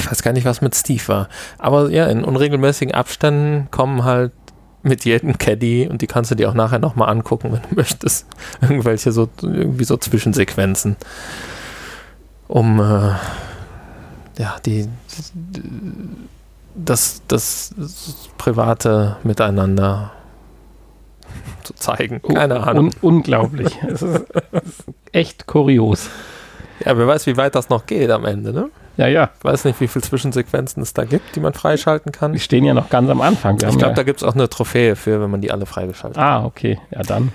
[0.00, 1.28] Ich weiß gar nicht, was mit Steve war.
[1.58, 4.32] Aber ja, in unregelmäßigen Abständen kommen halt
[4.82, 8.26] mit jedem Caddy und die kannst du dir auch nachher nochmal angucken, wenn du möchtest.
[8.62, 10.96] Irgendwelche so, irgendwie so Zwischensequenzen.
[12.48, 13.12] Um äh,
[14.38, 14.88] ja, die,
[16.74, 17.74] das, das,
[18.38, 20.12] private Miteinander
[21.62, 22.22] zu zeigen.
[22.22, 22.86] Keine Ahnung.
[22.86, 23.78] Un unglaublich.
[23.86, 24.24] es ist
[25.12, 26.08] echt kurios.
[26.84, 28.70] Ja, wer weiß, wie weit das noch geht am Ende, ne?
[28.96, 29.30] Ja, ja.
[29.38, 32.32] Ich weiß nicht, wie viele Zwischensequenzen es da gibt, die man freischalten kann.
[32.32, 33.60] Die stehen ja noch ganz am Anfang.
[33.60, 35.66] Wir ich glaube, ja da gibt es auch eine Trophäe für, wenn man die alle
[35.66, 36.24] freigeschaltet hat.
[36.24, 36.78] Ah, okay.
[36.90, 37.32] Ja, dann.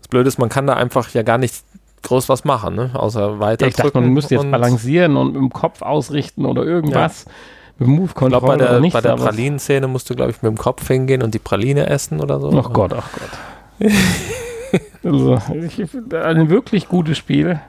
[0.00, 1.64] Das Blöde ist, man kann da einfach ja gar nicht
[2.02, 2.90] groß was machen, ne?
[2.94, 6.62] außer weiter ja, Ich dachte, man müsste jetzt balancieren und mit dem Kopf ausrichten oder
[6.62, 7.24] irgendwas.
[7.24, 7.32] Ja.
[7.78, 10.56] Mit Move Control bei der, nicht, bei der Pralinenszene musst du, glaube ich, mit dem
[10.56, 12.50] Kopf hingehen und die Praline essen oder so.
[12.58, 13.90] Ach Gott, ach Gott.
[15.04, 17.60] also, ich, ein wirklich gutes Spiel.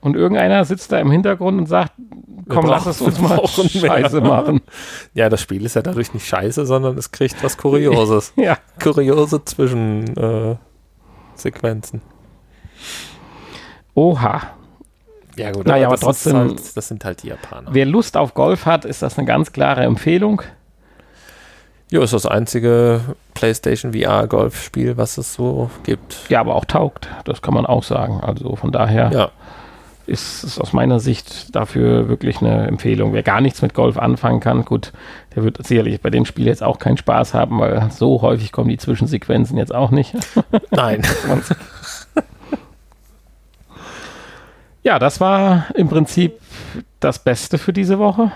[0.00, 1.92] Und irgendeiner sitzt da im Hintergrund und sagt,
[2.48, 4.30] komm, lass es uns mal scheiße mehr.
[4.30, 4.60] machen.
[5.14, 8.32] Ja, das Spiel ist ja dadurch nicht scheiße, sondern es kriegt was Kurioses.
[8.36, 8.58] ja.
[8.80, 12.00] Kuriose Zwischensequenzen.
[12.00, 14.42] Äh, Oha.
[15.36, 17.68] Ja gut, naja, aber, aber trotzdem, halt, das sind halt die Japaner.
[17.72, 20.42] Wer Lust auf Golf hat, ist das eine ganz klare Empfehlung.
[21.90, 23.00] Ja, ist das einzige
[23.34, 26.28] PlayStation VR Golfspiel, was es so gibt.
[26.28, 28.20] Ja, aber auch taugt, das kann man auch sagen.
[28.20, 29.10] Also von daher.
[29.12, 29.30] Ja
[30.08, 33.12] ist es aus meiner Sicht dafür wirklich eine Empfehlung.
[33.12, 34.92] Wer gar nichts mit Golf anfangen kann, gut,
[35.36, 38.70] der wird sicherlich bei dem Spiel jetzt auch keinen Spaß haben, weil so häufig kommen
[38.70, 40.14] die Zwischensequenzen jetzt auch nicht.
[40.70, 41.02] Nein.
[44.82, 46.40] ja, das war im Prinzip
[47.00, 48.32] das Beste für diese Woche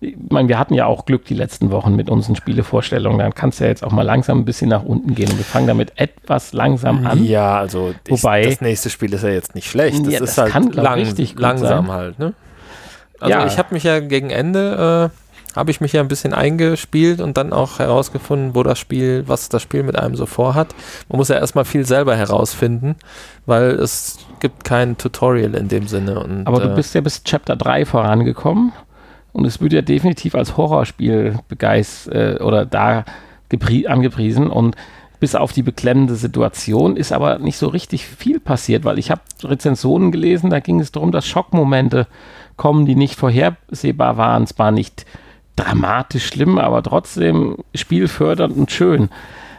[0.00, 3.18] ich meine, wir hatten ja auch Glück die letzten Wochen mit unseren Spielevorstellungen.
[3.18, 5.30] Dann kannst du ja jetzt auch mal langsam ein bisschen nach unten gehen.
[5.30, 7.24] Und wir fangen damit etwas langsam an.
[7.24, 10.06] Ja, also Wobei, das nächste Spiel ist ja jetzt nicht schlecht.
[10.06, 11.04] Das ja, ist halt kann, lang,
[11.36, 11.92] langsam sein.
[11.92, 12.18] halt.
[12.18, 12.34] Ne?
[13.18, 13.46] Also ja.
[13.46, 17.36] ich habe mich ja gegen Ende äh, habe ich mich ja ein bisschen eingespielt und
[17.36, 20.68] dann auch herausgefunden, wo das Spiel, was das Spiel mit einem so vorhat.
[21.08, 22.96] Man muss ja erstmal viel selber herausfinden,
[23.46, 26.20] weil es gibt kein Tutorial in dem Sinne.
[26.20, 28.72] Und, Aber du äh, bist ja bis Chapter 3 vorangekommen.
[29.38, 33.04] Und es wird ja definitiv als Horrorspiel begeistert äh, oder da
[33.86, 34.50] angepriesen.
[34.50, 34.74] Und
[35.20, 39.20] bis auf die beklemmende Situation ist aber nicht so richtig viel passiert, weil ich habe
[39.44, 42.08] Rezensionen gelesen, da ging es darum, dass Schockmomente
[42.56, 44.48] kommen, die nicht vorhersehbar waren.
[44.48, 45.06] Zwar nicht
[45.54, 49.08] dramatisch schlimm, aber trotzdem spielfördernd und schön.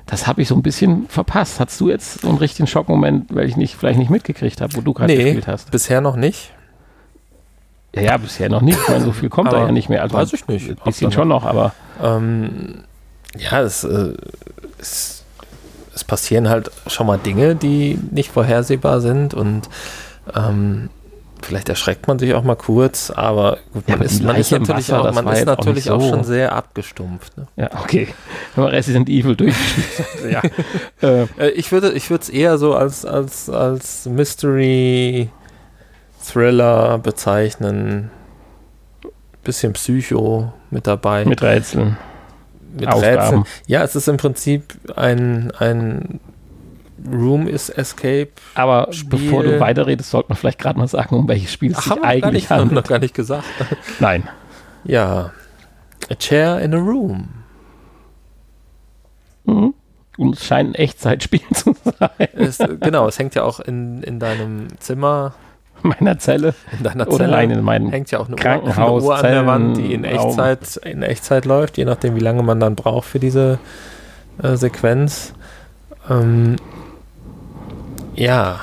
[0.07, 1.61] Das habe ich so ein bisschen verpasst.
[1.61, 4.81] Hast du jetzt so einen richtigen Schockmoment, weil ich nicht, vielleicht nicht mitgekriegt habe, wo
[4.81, 5.71] du gerade nee, gespielt hast?
[5.71, 6.51] Bisher noch nicht.
[7.95, 8.77] Ja, ja, bisher noch nicht.
[8.79, 10.01] Ich meine, so viel kommt da ja nicht mehr.
[10.03, 10.69] Also weiß ich nicht.
[10.69, 11.73] Ein bisschen schon noch, aber.
[12.01, 12.83] Ähm,
[13.37, 14.13] ja, es, äh,
[14.79, 15.23] es,
[15.93, 19.69] es passieren halt schon mal Dinge, die nicht vorhersehbar sind und
[20.35, 20.89] ähm,
[21.41, 24.89] vielleicht erschreckt man sich auch mal kurz, aber gut, man, ja, ist, man ist natürlich,
[24.89, 26.07] Wasser, auch, man ist natürlich auch, so.
[26.07, 27.37] auch, schon sehr abgestumpft.
[27.37, 27.47] Ne?
[27.55, 28.07] Ja, okay.
[28.55, 30.41] Wenn man Resident Evil durchgespielt ja.
[31.01, 35.29] Äh, äh, ich würde es eher so als, als, als Mystery
[36.23, 38.11] Thriller bezeichnen.
[39.43, 41.25] Bisschen Psycho mit dabei.
[41.25, 41.97] Mit Rätseln.
[42.73, 43.19] Mit Aufgaben.
[43.19, 43.43] Rätseln.
[43.67, 46.19] Ja, es ist im Prinzip ein, ein
[47.11, 48.29] Room is Escape.
[48.55, 49.09] Aber Spiel.
[49.09, 52.33] bevor du weiterredest, sollte man vielleicht gerade mal sagen, um welches Spiel es sich eigentlich
[52.33, 52.49] nicht, handelt.
[52.49, 53.45] Haben wir noch gar nicht gesagt.
[53.99, 54.27] Nein.
[54.83, 55.31] Ja.
[56.09, 57.29] A Chair in a Room.
[59.45, 59.73] Mhm.
[60.17, 62.27] Und es scheint ein Echtzeitspiel zu sein.
[62.33, 65.33] Es, genau, es hängt ja auch in, in deinem Zimmer.
[65.83, 66.53] Meiner Zelle.
[66.77, 67.15] In deiner Zelle.
[67.15, 69.77] Oder allein in meinem hängt ja auch eine Krankenhaus, Uhr, eine Uhr an der Wand,
[69.77, 73.59] die in Echtzeit, in Echtzeit läuft, je nachdem, wie lange man dann braucht für diese
[74.41, 75.33] äh, Sequenz.
[76.09, 76.57] Ähm,
[78.15, 78.59] ja,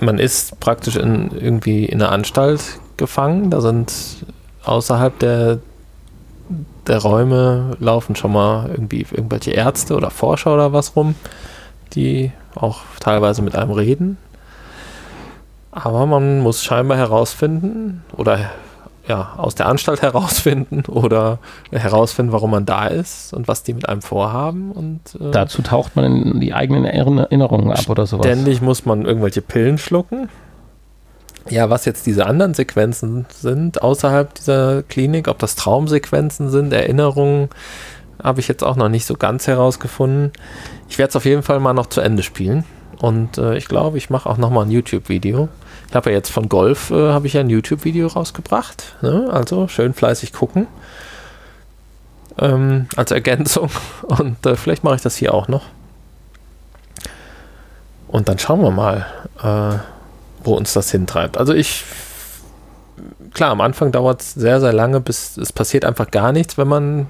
[0.00, 2.60] man ist praktisch in, irgendwie in einer Anstalt
[2.96, 3.50] gefangen.
[3.50, 3.92] Da sind
[4.64, 5.58] außerhalb der,
[6.86, 11.14] der Räume laufen schon mal irgendwie irgendwelche Ärzte oder Forscher oder was rum,
[11.94, 14.18] die auch teilweise mit einem reden.
[15.72, 18.50] Aber man muss scheinbar herausfinden oder
[19.08, 21.38] ja, aus der Anstalt herausfinden oder
[21.72, 24.70] herausfinden, warum man da ist und was die mit einem vorhaben.
[24.70, 28.26] Und, äh, Dazu taucht man in die eigenen Erinnerungen ab oder sowas.
[28.26, 30.28] Ständig muss man irgendwelche Pillen schlucken.
[31.48, 37.48] Ja, was jetzt diese anderen Sequenzen sind außerhalb dieser Klinik, ob das Traumsequenzen sind, Erinnerungen,
[38.22, 40.30] habe ich jetzt auch noch nicht so ganz herausgefunden.
[40.88, 42.64] Ich werde es auf jeden Fall mal noch zu Ende spielen.
[43.00, 45.48] Und äh, ich glaube, ich mache auch noch mal ein YouTube-Video.
[45.92, 48.96] Ich habe ja jetzt von Golf äh, habe ich ja ein YouTube-Video rausgebracht.
[49.02, 49.28] Ne?
[49.30, 50.66] Also schön fleißig gucken.
[52.38, 53.68] Ähm, als Ergänzung.
[54.02, 55.64] Und äh, vielleicht mache ich das hier auch noch.
[58.08, 59.04] Und dann schauen wir mal,
[59.42, 59.80] äh,
[60.42, 61.36] wo uns das hintreibt.
[61.36, 61.84] Also ich,
[63.34, 66.68] klar, am Anfang dauert es sehr, sehr lange, bis es passiert einfach gar nichts, wenn
[66.68, 67.06] man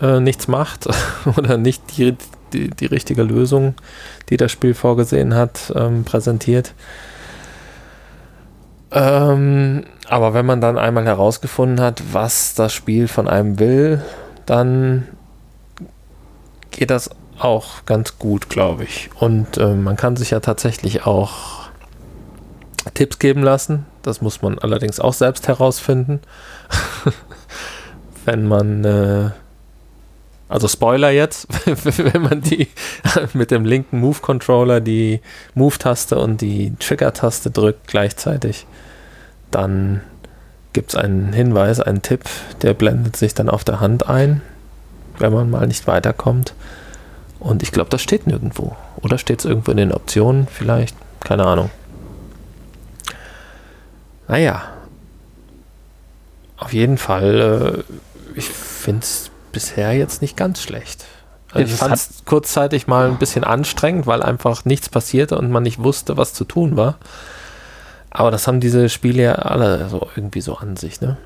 [0.00, 0.88] äh, nichts macht
[1.36, 2.16] oder nicht die,
[2.52, 3.76] die, die, richtige Lösung,
[4.28, 6.74] die das Spiel vorgesehen hat, ähm, präsentiert.
[8.92, 14.02] Ähm, aber wenn man dann einmal herausgefunden hat, was das Spiel von einem will,
[14.46, 15.08] dann
[16.70, 19.10] geht das auch ganz gut, glaube ich.
[19.18, 21.66] Und äh, man kann sich ja tatsächlich auch
[22.94, 23.86] Tipps geben lassen.
[24.02, 26.20] Das muss man allerdings auch selbst herausfinden.
[28.24, 29.30] wenn man, äh,
[30.48, 32.68] also Spoiler jetzt, wenn man die
[33.34, 35.20] mit dem linken Move-Controller die
[35.54, 38.66] Move-Taste und die Trigger-Taste drückt gleichzeitig,
[39.50, 40.02] dann
[40.72, 42.24] gibt es einen Hinweis, einen Tipp,
[42.62, 44.42] der blendet sich dann auf der Hand ein,
[45.18, 46.54] wenn man mal nicht weiterkommt.
[47.40, 48.76] Und ich glaube, das steht nirgendwo.
[49.02, 50.96] Oder steht es irgendwo in den Optionen vielleicht?
[51.20, 51.70] Keine Ahnung.
[54.28, 54.62] Naja.
[56.56, 61.06] Auf jeden Fall, äh, ich finde es bisher jetzt nicht ganz schlecht.
[61.50, 65.62] Also ich fand es kurzzeitig mal ein bisschen anstrengend, weil einfach nichts passierte und man
[65.62, 66.98] nicht wusste, was zu tun war.
[68.10, 71.16] Aber das haben diese Spiele ja alle so irgendwie so an sich, ne?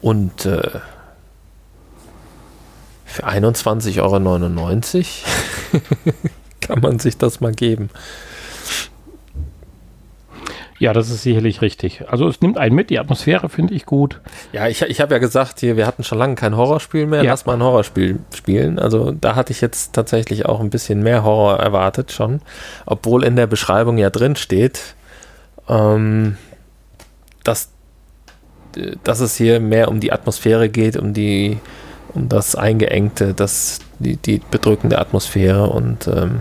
[0.00, 0.78] Und äh,
[3.04, 4.20] für 21,99 Euro
[6.60, 7.90] kann man sich das mal geben.
[10.78, 12.04] Ja, das ist sicherlich richtig.
[12.08, 14.20] Also es nimmt einen mit, die Atmosphäre finde ich gut.
[14.52, 17.30] Ja, ich, ich habe ja gesagt, hier, wir hatten schon lange kein Horrorspiel mehr, ja.
[17.30, 18.78] lass mal ein Horrorspiel spielen.
[18.78, 22.40] Also da hatte ich jetzt tatsächlich auch ein bisschen mehr Horror erwartet schon,
[22.84, 24.94] obwohl in der Beschreibung ja drin steht,
[25.68, 26.36] ähm,
[27.42, 27.70] dass,
[29.02, 31.58] dass es hier mehr um die Atmosphäre geht, um die
[32.16, 36.40] um das Eingeengte, das, die, die bedrückende Atmosphäre und ähm,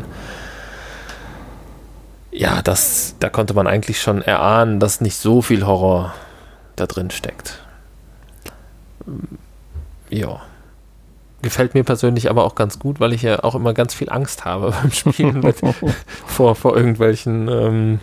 [2.38, 6.14] ja, das, da konnte man eigentlich schon erahnen, dass nicht so viel Horror
[6.76, 7.62] da drin steckt.
[10.10, 10.42] Ja.
[11.42, 14.44] Gefällt mir persönlich aber auch ganz gut, weil ich ja auch immer ganz viel Angst
[14.44, 15.62] habe beim Spielen mit,
[16.26, 18.00] vor, vor irgendwelchen, ähm,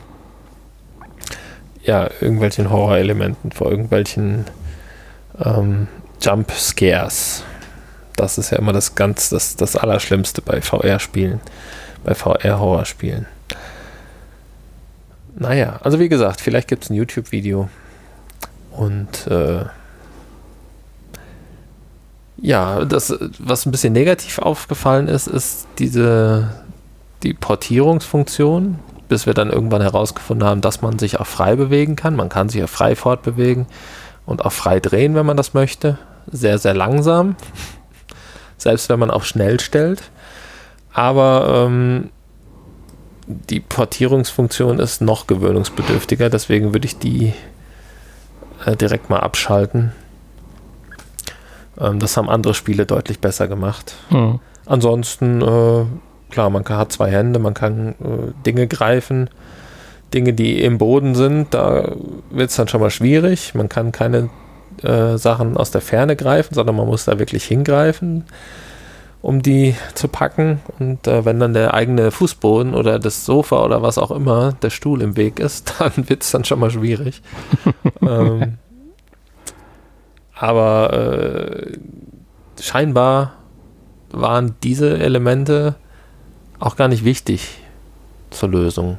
[1.83, 4.47] ja, irgendwelchen Horrorelementen, vor irgendwelchen
[5.45, 5.89] ähm,
[6.23, 7.45] Jump Scares.
[8.17, 11.41] Das ist ja immer das ganz, das, das Allerschlimmste bei VR-Spielen,
[12.05, 13.27] bei VR-Horrorspielen.
[15.35, 17.69] Naja, also wie gesagt, vielleicht gibt es ein YouTube-Video.
[18.71, 19.65] Und äh,
[22.39, 26.51] ja, das, was ein bisschen negativ aufgefallen ist, ist diese
[27.23, 28.79] die Portierungsfunktion,
[29.09, 32.17] bis wir dann irgendwann herausgefunden haben, dass man sich auch frei bewegen kann.
[32.17, 33.67] Man kann sich auch frei fortbewegen
[34.27, 35.99] und auch frei drehen, wenn man das möchte.
[36.31, 37.37] Sehr, sehr langsam.
[38.59, 40.03] Selbst wenn man auf schnell stellt.
[40.93, 42.11] Aber ähm,
[43.27, 47.33] die Portierungsfunktion ist noch gewöhnungsbedürftiger, deswegen würde ich die
[48.65, 49.93] äh, direkt mal abschalten.
[51.81, 53.95] Ähm, das haben andere Spiele deutlich besser gemacht.
[54.11, 54.41] Mhm.
[54.67, 55.85] Ansonsten, äh,
[56.31, 59.31] klar, man kann, hat zwei Hände, man kann äh, Dinge greifen.
[60.13, 61.93] Dinge, die im Boden sind, da
[62.31, 63.55] wird es dann schon mal schwierig.
[63.55, 64.29] Man kann keine
[64.83, 68.25] äh, Sachen aus der Ferne greifen, sondern man muss da wirklich hingreifen
[69.23, 70.61] um die zu packen.
[70.79, 74.71] Und äh, wenn dann der eigene Fußboden oder das Sofa oder was auch immer, der
[74.71, 77.23] Stuhl im Weg ist, dann wird es dann schon mal schwierig.
[78.03, 78.59] ähm,
[80.35, 81.79] aber äh,
[82.61, 83.35] scheinbar
[84.11, 85.77] waren diese Elemente
[86.59, 87.61] auch gar nicht wichtig
[88.31, 88.99] zur Lösung.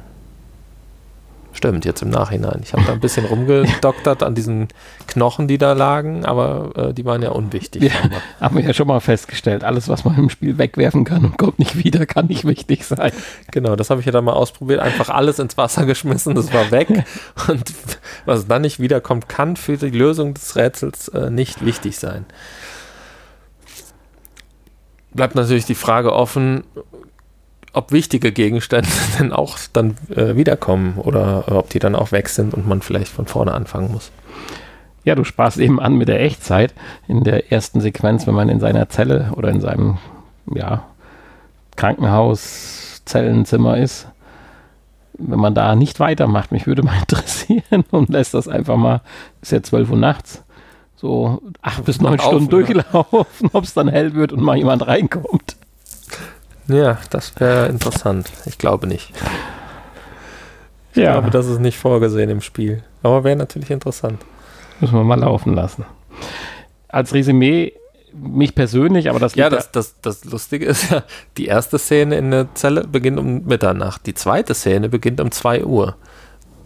[1.54, 2.60] Stimmt, jetzt im Nachhinein.
[2.64, 4.68] Ich habe da ein bisschen rumgedoktert an diesen
[5.06, 7.84] Knochen, die da lagen, aber äh, die waren ja unwichtig.
[7.84, 7.92] Ja,
[8.40, 9.62] haben wir ja schon mal festgestellt.
[9.62, 13.12] Alles, was man im Spiel wegwerfen kann und kommt nicht wieder, kann nicht wichtig sein.
[13.52, 14.80] Genau, das habe ich ja dann mal ausprobiert.
[14.80, 17.04] Einfach alles ins Wasser geschmissen, das war weg.
[17.48, 17.72] und
[18.24, 22.26] was dann nicht wiederkommt, kann für die Lösung des Rätsels äh, nicht wichtig sein.
[25.12, 26.64] Bleibt natürlich die Frage offen,
[27.74, 32.54] ob wichtige Gegenstände denn auch dann äh, wiederkommen oder ob die dann auch weg sind
[32.54, 34.10] und man vielleicht von vorne anfangen muss.
[35.04, 36.72] Ja, du sprachst eben an mit der Echtzeit
[37.08, 39.98] in der ersten Sequenz, wenn man in seiner Zelle oder in seinem
[40.52, 40.84] ja,
[41.76, 44.08] Krankenhaus, Zellenzimmer ist.
[45.18, 49.02] Wenn man da nicht weitermacht, mich würde mal interessieren und lässt das einfach mal,
[49.42, 50.42] ist ja 12 Uhr nachts,
[50.96, 55.56] so acht bis neun Stunden durchlaufen, ob es dann hell wird und mal jemand reinkommt.
[56.68, 58.30] Ja, das wäre interessant.
[58.46, 59.12] Ich glaube nicht.
[60.92, 61.12] Ich ja.
[61.12, 62.82] glaube, das ist nicht vorgesehen im Spiel.
[63.02, 64.20] Aber wäre natürlich interessant.
[64.80, 65.84] Müssen wir mal laufen lassen.
[66.88, 67.72] Als Resümee,
[68.12, 71.02] mich persönlich, aber das Ja, das, das, das Lustige ist ja,
[71.36, 74.06] die erste Szene in der Zelle beginnt um Mitternacht.
[74.06, 75.96] Die zweite Szene beginnt um 2 Uhr.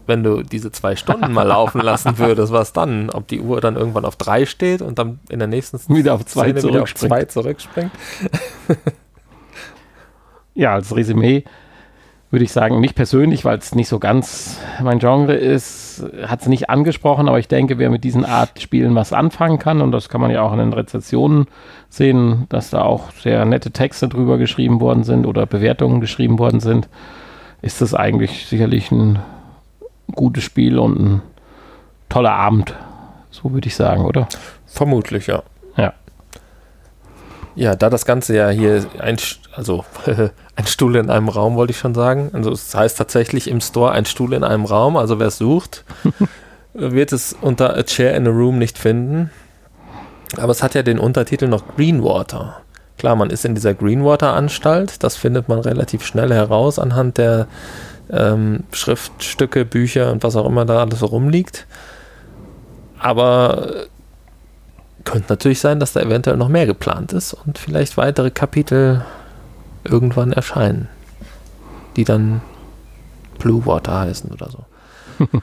[0.06, 3.10] Wenn du diese zwei Stunden mal laufen lassen würdest, was dann?
[3.10, 6.14] Ob die Uhr dann irgendwann auf drei steht und dann in der nächsten Szene wieder
[6.14, 7.92] auf zwei zurückspringt.
[10.58, 11.44] Ja, als Resümee
[12.30, 16.46] würde ich sagen, mich persönlich, weil es nicht so ganz mein Genre ist, hat es
[16.46, 20.10] nicht angesprochen, aber ich denke, wer mit diesen Art Spielen was anfangen kann, und das
[20.10, 21.46] kann man ja auch in den Rezensionen
[21.88, 26.60] sehen, dass da auch sehr nette Texte drüber geschrieben worden sind oder Bewertungen geschrieben worden
[26.60, 26.88] sind,
[27.62, 29.20] ist das eigentlich sicherlich ein
[30.14, 31.22] gutes Spiel und ein
[32.10, 32.74] toller Abend.
[33.30, 34.28] So würde ich sagen, oder?
[34.66, 35.42] Vermutlich, ja.
[35.76, 35.94] Ja.
[37.54, 39.16] Ja, da das Ganze ja hier ein,
[39.54, 39.84] also
[40.58, 42.30] ein Stuhl in einem Raum, wollte ich schon sagen.
[42.32, 44.96] Also es heißt tatsächlich im Store ein Stuhl in einem Raum.
[44.96, 45.84] Also wer es sucht,
[46.74, 49.30] wird es unter A Chair in a Room nicht finden.
[50.36, 52.60] Aber es hat ja den Untertitel noch Greenwater.
[52.98, 55.04] Klar, man ist in dieser Greenwater-Anstalt.
[55.04, 57.46] Das findet man relativ schnell heraus anhand der
[58.10, 61.68] ähm, Schriftstücke, Bücher und was auch immer da alles so rumliegt.
[62.98, 63.86] Aber
[65.04, 69.04] könnte natürlich sein, dass da eventuell noch mehr geplant ist und vielleicht weitere Kapitel
[69.84, 70.88] irgendwann erscheinen,
[71.96, 72.40] die dann
[73.38, 74.64] Blue Water heißen oder so.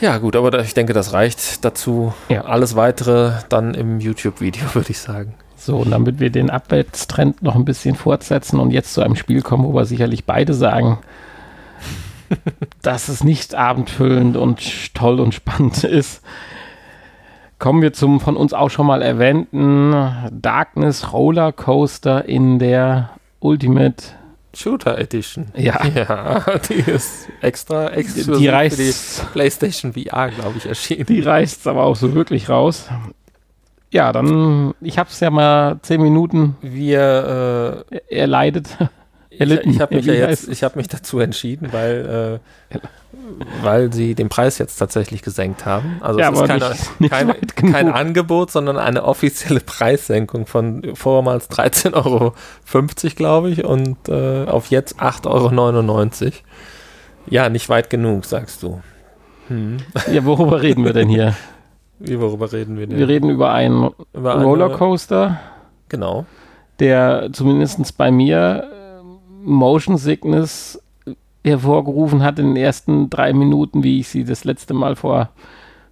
[0.00, 2.12] ja, gut, aber ich denke, das reicht dazu.
[2.28, 2.44] Ja.
[2.44, 5.34] Alles weitere dann im YouTube-Video, würde ich sagen.
[5.56, 9.42] So, und damit wir den Abwärtstrend noch ein bisschen fortsetzen und jetzt zu einem Spiel
[9.42, 10.98] kommen, wo wir sicherlich beide sagen,
[12.82, 16.22] dass es nicht abendfüllend und toll und spannend ist,
[17.58, 19.94] kommen wir zum von uns auch schon mal erwähnten
[20.32, 24.04] Darkness Roller Coaster in der Ultimate
[24.54, 25.46] Shooter Edition.
[25.56, 25.84] Ja.
[25.94, 31.06] ja die ist extra exklusiv die reißt, für die PlayStation VR, glaube ich, erschienen.
[31.06, 32.88] Die reißt aber auch so wirklich raus.
[33.90, 36.56] Ja, dann, ich habe es ja mal zehn Minuten.
[36.60, 38.68] Wir äh, erleidet.
[38.68, 38.88] Erlitten.
[39.70, 42.40] Ich, ich habe mich ja jetzt, ich habe mich dazu entschieden, weil
[42.72, 42.78] äh,
[43.62, 45.98] weil sie den Preis jetzt tatsächlich gesenkt haben.
[46.00, 47.34] Also ja, es ist keine, nicht, nicht keine,
[47.72, 52.34] kein Angebot, sondern eine offizielle Preissenkung von vormals 13,50 Euro,
[53.16, 56.32] glaube ich, und äh, auf jetzt 8,99 Euro.
[57.30, 58.80] Ja, nicht weit genug, sagst du.
[59.48, 59.78] Hm.
[60.12, 61.34] Ja, worüber reden wir denn hier?
[61.98, 62.98] Wie, worüber reden wir denn?
[62.98, 65.40] Wir reden über einen über Rollercoaster.
[65.88, 66.26] Genau.
[66.78, 69.02] Der zumindest bei mir äh,
[69.42, 70.80] Motion Sickness
[71.48, 75.30] hervorgerufen hat in den ersten drei Minuten, wie ich sie das letzte Mal vor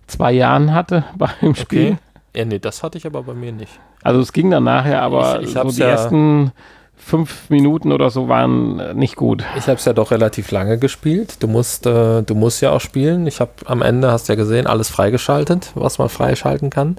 [0.06, 1.92] zwei Jahren hatte beim Spiel.
[1.92, 1.98] Okay.
[2.34, 3.72] Ja, nee, das hatte ich aber bei mir nicht.
[4.02, 6.52] Also es ging dann nachher, aber ich, ich so die ja ersten
[6.96, 9.44] fünf Minuten oder so waren äh, nicht gut.
[9.56, 11.42] Ich habe es ja doch relativ lange gespielt.
[11.42, 13.26] Du musst, äh, du musst ja auch spielen.
[13.26, 16.96] Ich habe am Ende, hast ja gesehen, alles freigeschaltet, was man freischalten kann.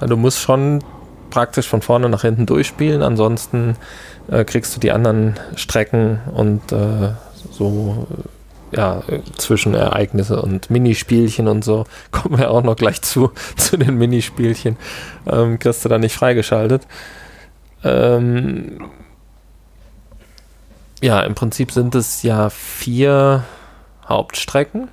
[0.00, 0.80] Du musst schon
[1.30, 3.02] praktisch von vorne nach hinten durchspielen.
[3.02, 3.76] Ansonsten
[4.30, 7.10] äh, kriegst du die anderen Strecken und äh,
[7.50, 8.06] so
[8.70, 9.02] ja,
[9.36, 11.84] Zwischenereignisse und Minispielchen und so.
[12.10, 14.76] Kommen wir auch noch gleich zu, zu den Minispielchen.
[15.26, 16.86] Ähm, kriegst du da nicht freigeschaltet.
[17.84, 18.90] Ähm,
[21.00, 23.44] ja, im Prinzip sind es ja vier
[24.06, 24.88] Hauptstrecken.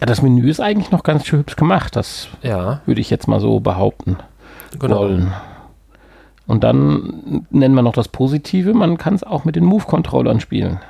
[0.00, 1.96] Ja, das Menü ist eigentlich noch ganz schön hübsch gemacht.
[1.96, 2.80] Das ja.
[2.86, 4.16] würde ich jetzt mal so behaupten
[4.78, 5.00] genau.
[5.00, 5.34] wollen.
[6.48, 10.80] Und dann nennen wir noch das Positive, man kann es auch mit den Move-Controllern spielen.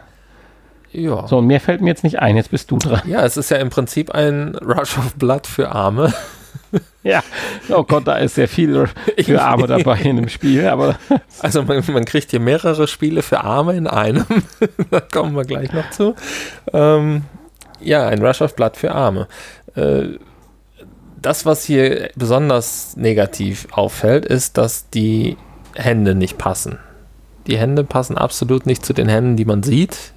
[0.93, 1.27] Ja.
[1.27, 3.03] So, und mehr fällt mir jetzt nicht ein, jetzt bist du dran.
[3.07, 6.15] Ja, es ist ja im Prinzip ein Rush of Blood für Arme.
[7.03, 7.25] ja,
[7.71, 8.89] oh Gott, da ist sehr viel
[9.21, 10.67] für Arme dabei in dem Spiel.
[10.69, 10.97] Aber
[11.41, 14.27] also man, man kriegt hier mehrere Spiele für Arme in einem.
[14.91, 16.15] da kommen wir gleich noch zu.
[16.73, 17.25] Ähm,
[17.81, 19.27] ja, ein Rush of Blood für Arme.
[19.75, 20.19] Äh,
[21.21, 25.37] das, was hier besonders negativ auffällt, ist, dass die
[25.79, 26.79] Hände nicht passen.
[27.47, 30.12] Die Hände passen absolut nicht zu den Händen, die man sieht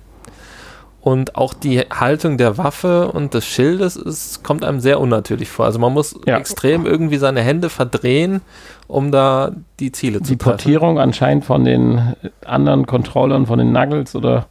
[1.02, 5.66] und auch die Haltung der Waffe und des Schildes ist, kommt einem sehr unnatürlich vor.
[5.66, 6.38] Also man muss ja.
[6.38, 8.42] extrem irgendwie seine Hände verdrehen,
[8.88, 10.58] um da die Ziele die zu treffen.
[10.58, 14.46] Die Portierung anscheinend von den anderen Controllern, von den Nuggles oder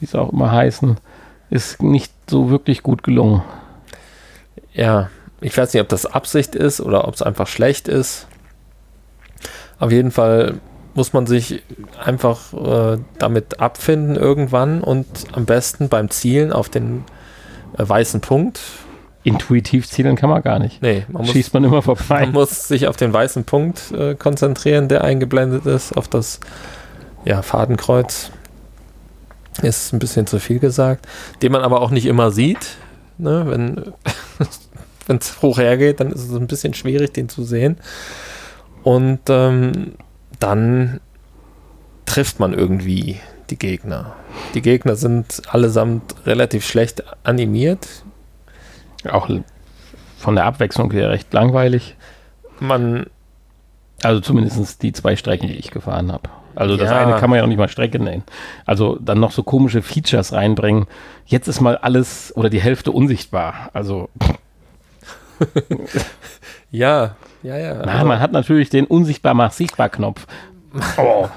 [0.00, 0.96] wie es auch immer heißen,
[1.50, 3.42] ist nicht so wirklich gut gelungen.
[4.74, 5.08] Ja,
[5.40, 8.26] ich weiß nicht, ob das Absicht ist oder ob es einfach schlecht ist.
[9.82, 10.60] Auf jeden Fall
[10.94, 11.60] muss man sich
[12.00, 17.02] einfach äh, damit abfinden irgendwann und am besten beim Zielen auf den
[17.76, 18.60] äh, weißen Punkt.
[19.24, 20.80] Intuitiv zielen kann man gar nicht.
[20.82, 22.20] Nee, man schießt man immer vorbei.
[22.20, 26.38] Man muss sich auf den weißen Punkt äh, konzentrieren, der eingeblendet ist, auf das
[27.24, 28.30] ja, Fadenkreuz.
[29.62, 31.08] Ist ein bisschen zu viel gesagt.
[31.42, 32.76] Den man aber auch nicht immer sieht.
[33.18, 33.46] Ne?
[33.48, 33.92] Wenn
[35.18, 37.78] es hoch hergeht, dann ist es ein bisschen schwierig, den zu sehen.
[38.82, 39.94] Und ähm,
[40.38, 41.00] dann
[42.06, 43.20] trifft man irgendwie
[43.50, 44.14] die Gegner.
[44.54, 47.86] Die Gegner sind allesamt relativ schlecht animiert.
[49.08, 49.28] Auch
[50.18, 51.96] von der Abwechslung her recht langweilig.
[52.60, 53.06] Man.
[54.02, 56.28] Also zumindest die zwei Strecken, die ich gefahren habe.
[56.54, 56.98] Also das ja.
[56.98, 58.24] eine kann man ja noch nicht mal Strecke nennen.
[58.66, 60.86] Also dann noch so komische Features reinbringen.
[61.24, 63.70] Jetzt ist mal alles oder die Hälfte unsichtbar.
[63.72, 64.08] Also.
[66.70, 67.82] ja, ja, ja.
[67.84, 70.26] Na, man hat natürlich den unsichtbar mach sichtbar Knopf.
[70.96, 71.28] Oh.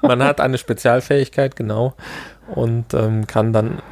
[0.00, 1.92] man hat eine Spezialfähigkeit, genau.
[2.54, 3.82] Und ähm, kann dann.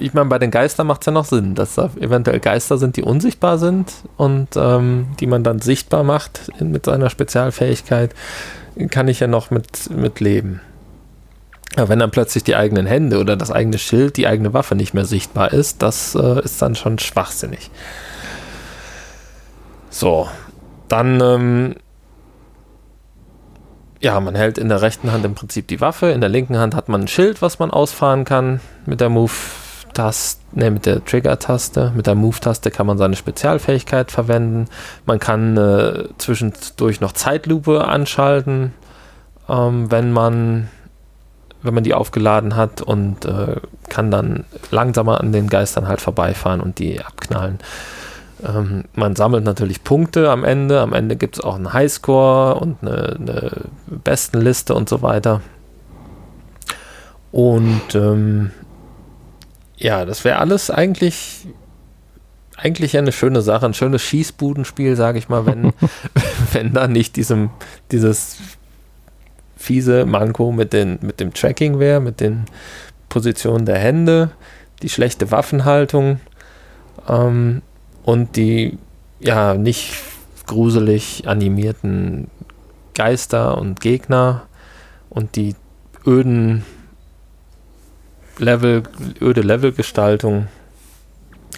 [0.00, 2.96] Ich meine, bei den Geistern macht es ja noch Sinn, dass da eventuell Geister sind,
[2.96, 8.12] die unsichtbar sind und ähm, die man dann sichtbar macht mit seiner Spezialfähigkeit,
[8.90, 10.60] kann ich ja noch mit, mit leben.
[11.76, 14.94] Aber wenn dann plötzlich die eigenen Hände oder das eigene Schild, die eigene Waffe nicht
[14.94, 17.70] mehr sichtbar ist, das äh, ist dann schon schwachsinnig.
[19.90, 20.28] So,
[20.88, 21.74] dann, ähm,
[24.00, 26.74] ja, man hält in der rechten Hand im Prinzip die Waffe, in der linken Hand
[26.74, 31.92] hat man ein Schild, was man ausfahren kann mit der Move-Taste, ne, mit der Trigger-Taste.
[31.96, 34.66] Mit der Move-Taste kann man seine Spezialfähigkeit verwenden.
[35.04, 38.72] Man kann äh, zwischendurch noch Zeitlupe anschalten,
[39.48, 40.68] ähm, wenn man
[41.62, 43.56] wenn man die aufgeladen hat und äh,
[43.88, 47.58] kann dann langsamer an den Geistern halt vorbeifahren und die abknallen.
[48.44, 50.80] Ähm, man sammelt natürlich Punkte am Ende.
[50.80, 53.50] Am Ende gibt es auch einen Highscore und eine, eine
[53.86, 55.40] Bestenliste und so weiter.
[57.32, 58.50] Und ähm,
[59.76, 61.46] ja, das wäre alles eigentlich
[62.56, 65.72] eigentlich eine schöne Sache, ein schönes Schießbudenspiel, sage ich mal, wenn,
[66.52, 67.50] wenn da nicht diesem,
[67.92, 68.38] dieses
[69.56, 72.46] fiese Manko mit, den, mit dem Tracking wäre, mit den
[73.08, 74.30] Positionen der Hände,
[74.82, 76.20] die schlechte Waffenhaltung.
[77.08, 77.62] Ähm,
[78.08, 78.78] und die
[79.20, 79.92] ja nicht
[80.46, 82.30] gruselig animierten
[82.94, 84.44] Geister und Gegner
[85.10, 85.54] und die
[86.06, 86.64] öden
[88.38, 88.84] Level,
[89.20, 90.48] öde Levelgestaltung,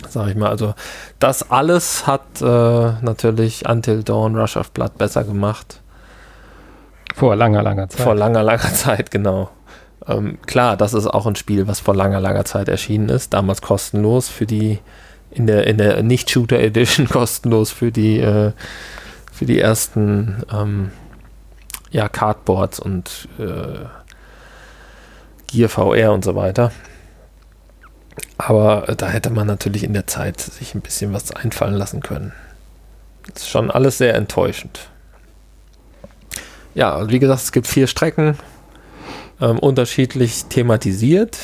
[0.08, 0.48] sag ich mal.
[0.48, 0.74] Also
[1.20, 5.80] das alles hat äh, natürlich Until Dawn Rush of Blood besser gemacht.
[7.14, 8.00] Vor langer, langer Zeit.
[8.00, 9.50] Vor langer, langer Zeit, genau.
[10.04, 13.62] Ähm, klar, das ist auch ein Spiel, was vor langer, langer Zeit erschienen ist, damals
[13.62, 14.80] kostenlos für die
[15.30, 18.52] in der, in der Nicht-Shooter Edition kostenlos für die, äh,
[19.32, 20.90] für die ersten ähm,
[21.90, 23.86] ja, Cardboards und äh,
[25.46, 26.72] Gear VR und so weiter.
[28.38, 32.00] Aber äh, da hätte man natürlich in der Zeit sich ein bisschen was einfallen lassen
[32.00, 32.32] können.
[33.32, 34.88] Das ist schon alles sehr enttäuschend.
[36.74, 38.38] Ja, wie gesagt, es gibt vier Strecken,
[39.40, 41.38] ähm, unterschiedlich thematisiert.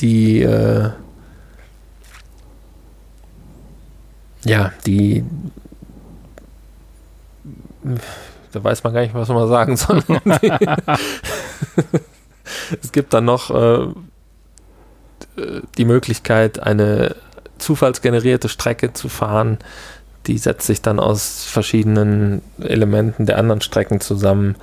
[0.00, 0.90] Die äh,
[4.44, 5.24] ja, die
[8.52, 10.02] da weiß man gar nicht, was man sagen soll.
[12.82, 13.86] es gibt dann noch äh,
[15.78, 17.14] die Möglichkeit, eine
[17.58, 19.58] zufallsgenerierte Strecke zu fahren.
[20.26, 24.56] Die setzt sich dann aus verschiedenen Elementen der anderen Strecken zusammen.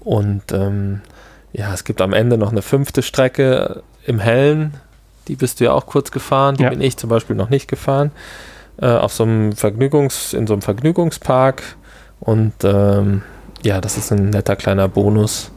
[0.00, 1.02] Und ähm,
[1.52, 4.74] ja, es gibt am Ende noch eine fünfte Strecke im Hellen.
[5.28, 6.56] Die bist du ja auch kurz gefahren.
[6.56, 6.70] Die ja.
[6.70, 8.10] bin ich zum Beispiel noch nicht gefahren.
[8.80, 11.62] Äh, auf so einem Vergnügungs, in so einem Vergnügungspark.
[12.20, 13.22] Und ähm,
[13.62, 15.50] ja, das ist ein netter kleiner Bonus.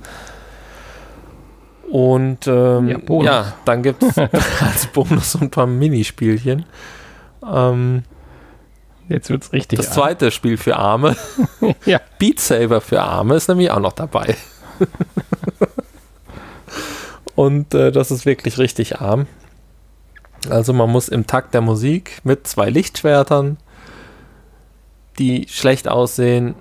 [1.90, 6.66] Und ähm, ja, ja, dann gibt es als Bonus so ein paar Minispielchen.
[7.46, 8.04] Ähm,
[9.12, 9.78] Jetzt wird es richtig.
[9.78, 9.96] Das arm.
[9.96, 11.16] zweite Spiel für Arme,
[11.86, 12.00] ja.
[12.18, 14.36] Beat Saber für Arme, ist nämlich auch noch dabei.
[17.36, 19.28] Und äh, das ist wirklich richtig arm.
[20.50, 23.58] Also man muss im Takt der Musik mit zwei Lichtschwertern,
[25.20, 26.56] die schlecht aussehen,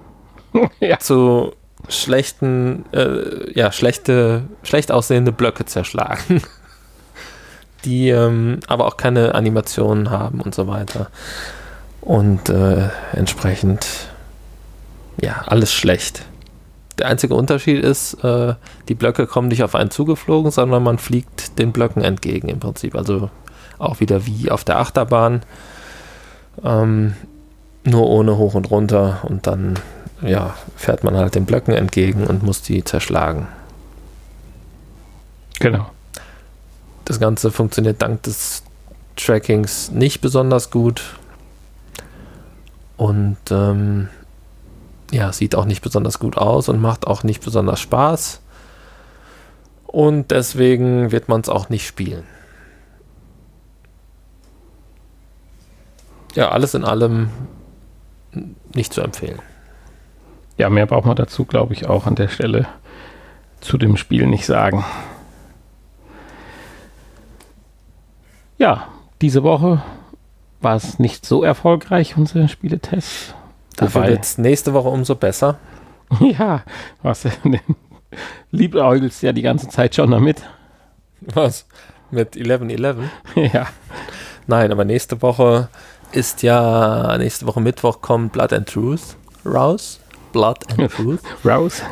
[0.81, 0.99] ja.
[0.99, 1.53] zu
[1.89, 6.43] schlechten, äh, ja, schlechte, schlecht aussehende Blöcke zerschlagen.
[7.85, 11.09] die ähm, aber auch keine Animationen haben und so weiter.
[12.01, 13.87] Und äh, entsprechend,
[15.21, 16.23] ja, alles schlecht.
[16.99, 18.55] Der einzige Unterschied ist, äh,
[18.89, 22.95] die Blöcke kommen nicht auf einen zugeflogen, sondern man fliegt den Blöcken entgegen im Prinzip.
[22.95, 23.31] Also
[23.81, 25.43] auch wieder wie auf der Achterbahn.
[26.63, 27.15] Ähm,
[27.85, 29.79] nur ohne hoch und runter und dann
[30.23, 33.49] ja, fährt man halt den Blöcken entgegen und muss die zerschlagen.
[35.59, 35.91] Genau.
[37.07, 38.63] Das Ganze funktioniert dank des
[39.17, 41.19] Trackings nicht besonders gut.
[42.97, 44.09] Und ähm,
[45.11, 48.41] ja, sieht auch nicht besonders gut aus und macht auch nicht besonders Spaß.
[49.87, 52.25] Und deswegen wird man es auch nicht spielen.
[56.35, 57.31] Ja, alles in allem
[58.75, 59.41] nicht zu empfehlen.
[60.57, 62.67] Ja, mehr braucht man dazu, glaube ich, auch an der Stelle
[63.61, 64.85] zu dem Spiel nicht sagen.
[68.59, 68.89] Ja,
[69.23, 69.83] diese Woche
[70.61, 73.35] war es nicht so erfolgreich, unsere Spieletest.
[73.77, 75.59] Dafür wird es nächste Woche umso besser.
[76.19, 76.65] Ja,
[77.03, 77.25] was
[78.51, 80.43] liebäugelst ja die ganze Zeit schon damit.
[81.21, 81.67] Was?
[82.11, 82.97] Mit 11.11?
[83.55, 83.69] Ja.
[84.49, 85.69] Nein, aber nächste Woche
[86.13, 90.01] ist ja, nächste Woche Mittwoch kommt Blood and Truth raus.
[90.33, 91.21] Blood and Truth.
[91.45, 91.83] raus.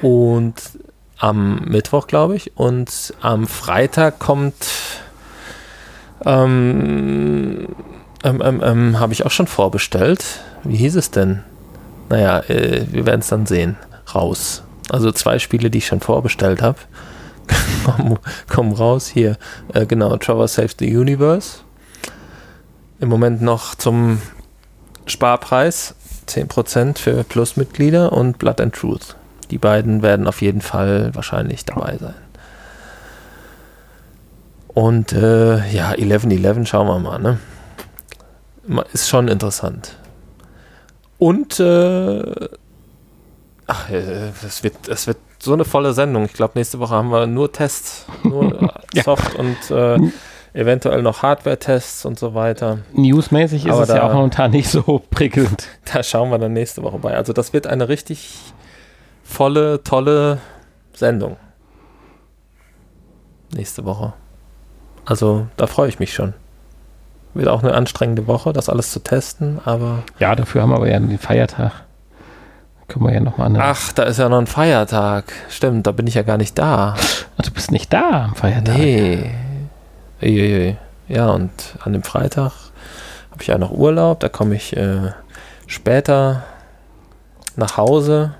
[0.00, 0.54] Und
[1.18, 2.56] am Mittwoch, glaube ich.
[2.56, 4.54] Und am Freitag kommt
[6.24, 7.68] ähm,
[8.24, 10.24] ähm, ähm, ähm, habe ich auch schon vorbestellt.
[10.64, 11.42] Wie hieß es denn?
[12.08, 13.76] Naja, äh, wir werden es dann sehen.
[14.14, 14.62] Raus.
[14.90, 16.78] Also zwei Spiele, die ich schon vorbestellt habe.
[17.84, 18.18] kommen,
[18.48, 19.08] kommen raus.
[19.08, 19.36] Hier,
[19.72, 21.58] äh, genau, Trevor Saves the Universe.
[23.02, 24.22] Im Moment noch zum
[25.06, 25.96] Sparpreis.
[26.28, 29.16] 10% für Plusmitglieder und Blood and Truth.
[29.50, 32.14] Die beiden werden auf jeden Fall wahrscheinlich dabei sein.
[34.68, 37.38] Und äh, ja, 11-11 schauen wir mal, ne?
[38.92, 39.96] Ist schon interessant.
[41.18, 42.48] Und äh,
[43.66, 46.24] ach, äh, das wird, das wird so eine volle Sendung.
[46.26, 48.72] Ich glaube, nächste Woche haben wir nur Tests, nur.
[49.04, 49.98] Soft und äh,
[50.54, 52.78] eventuell noch Hardware-Tests und so weiter.
[52.92, 55.68] Newsmäßig ist Aber es da, ja auch momentan nicht so prickelnd.
[55.92, 57.14] Da schauen wir dann nächste Woche bei.
[57.14, 58.38] Also das wird eine richtig
[59.24, 60.38] volle, tolle
[60.94, 61.36] Sendung.
[63.54, 64.14] Nächste Woche.
[65.04, 66.34] Also da freue ich mich schon.
[67.34, 70.02] Wird auch eine anstrengende Woche, das alles zu testen, aber.
[70.18, 71.72] Ja, dafür haben wir aber ja den Feiertag.
[72.88, 73.62] Können wir ja nochmal eine.
[73.62, 75.32] Ach, da ist ja noch ein Feiertag.
[75.48, 76.94] Stimmt, da bin ich ja gar nicht da.
[76.98, 78.76] Ach, du bist nicht da am Feiertag.
[78.76, 79.30] Nee.
[80.22, 80.76] Uiuiui.
[81.08, 81.50] Ja, und
[81.80, 82.52] an dem Freitag
[83.30, 84.20] habe ich ja noch Urlaub.
[84.20, 85.12] Da komme ich äh,
[85.66, 86.44] später
[87.56, 88.34] nach Hause.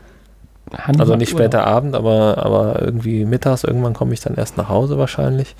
[0.73, 1.75] Hanna also nicht später Urlaub.
[1.75, 3.65] Abend, aber, aber irgendwie mittags.
[3.65, 5.55] Irgendwann komme ich dann erst nach Hause wahrscheinlich.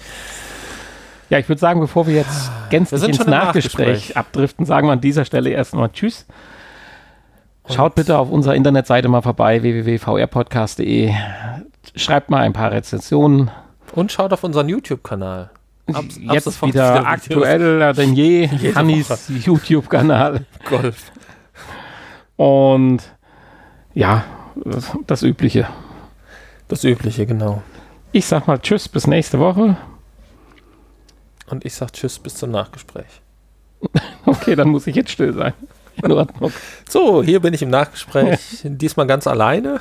[1.29, 4.93] Ja, ich würde sagen, bevor wir jetzt gänzlich wir ins Nachgespräch, Nachgespräch, abdriften, sagen wir
[4.93, 6.27] an dieser Stelle erstmal Tschüss.
[7.63, 11.13] Und Schaut bitte auf unserer Internetseite mal vorbei, www.vrpodcast.de.
[11.97, 13.51] Schreibt mal ein paar Rezensionen.
[13.95, 15.51] Und schaut auf unseren YouTube-Kanal.
[15.87, 18.49] Jetzt wieder aktueller denn je.
[18.75, 20.47] Hannis YouTube-Kanal.
[20.69, 21.13] Golf.
[22.37, 23.03] Und
[23.95, 24.25] ja,
[25.07, 25.69] das Übliche.
[26.69, 27.63] Das Übliche, genau.
[28.13, 29.77] Ich sag mal Tschüss, bis nächste Woche.
[31.51, 33.21] Und ich sag Tschüss bis zum Nachgespräch.
[34.27, 35.53] okay, dann muss ich jetzt still sein.
[36.03, 36.53] In Ordnung.
[36.89, 38.39] So, hier bin ich im Nachgespräch.
[38.65, 39.79] Diesmal ganz alleine.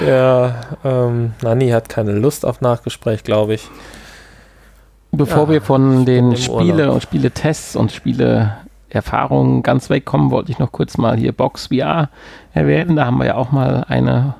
[0.00, 3.68] Der ähm, Nani hat keine Lust auf Nachgespräch, glaube ich.
[5.12, 8.56] Bevor ja, wir von den Spiele- und Spieletests und Spiele
[8.88, 12.08] Erfahrungen ganz wegkommen, wollte ich noch kurz mal hier Box VR
[12.52, 12.96] erwähnen.
[12.96, 14.34] Da haben wir ja auch mal eine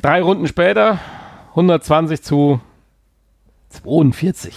[0.00, 0.98] Drei Runden später
[1.50, 2.60] 120 zu
[3.70, 4.52] 42.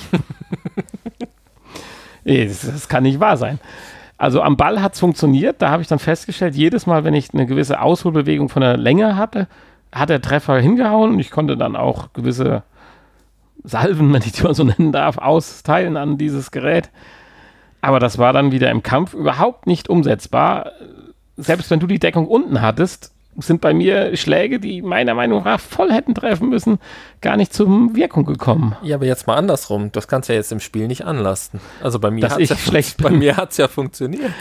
[2.25, 3.59] das, das kann nicht wahr sein.
[4.17, 5.61] Also am Ball hat es funktioniert.
[5.61, 9.17] Da habe ich dann festgestellt, jedes Mal, wenn ich eine gewisse Ausholbewegung von der Länge
[9.17, 9.47] hatte,
[9.91, 12.63] hat der Treffer hingehauen und ich konnte dann auch gewisse
[13.65, 16.89] Salven, wenn ich die mal so nennen darf, austeilen an dieses Gerät.
[17.81, 20.71] Aber das war dann wieder im Kampf überhaupt nicht umsetzbar.
[21.37, 25.59] Selbst wenn du die Deckung unten hattest, sind bei mir Schläge, die meiner Meinung nach
[25.59, 26.79] voll hätten treffen müssen,
[27.21, 28.75] gar nicht zur Wirkung gekommen.
[28.81, 29.91] Ja, aber jetzt mal andersrum.
[29.91, 31.59] Das kannst du ja jetzt im Spiel nicht anlasten.
[31.83, 34.31] Also bei mir hat es ja, schlecht bei mir hat's ja funktioniert.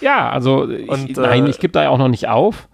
[0.00, 2.68] Ja, also Und, ich, nein, äh, ich gebe da ja auch noch nicht auf.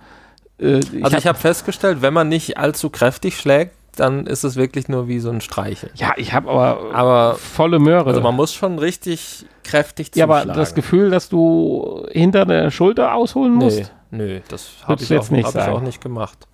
[0.61, 4.57] Äh, ich also ich habe festgestellt, wenn man nicht allzu kräftig schlägt, dann ist es
[4.57, 5.91] wirklich nur wie so ein Streichel.
[5.95, 8.07] Ja, ich habe aber, aber volle Möhre.
[8.07, 10.31] Also man muss schon richtig kräftig zuschlagen.
[10.31, 13.79] Ja, aber das Gefühl, dass du hinter der Schulter ausholen musst?
[13.79, 13.87] Nee.
[14.17, 16.47] Nö, das habe ich, jetzt auch, nicht hab ich auch nicht gemacht.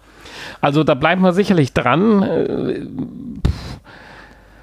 [0.61, 2.23] Also da bleiben wir sicherlich dran.
[2.23, 2.87] Äh,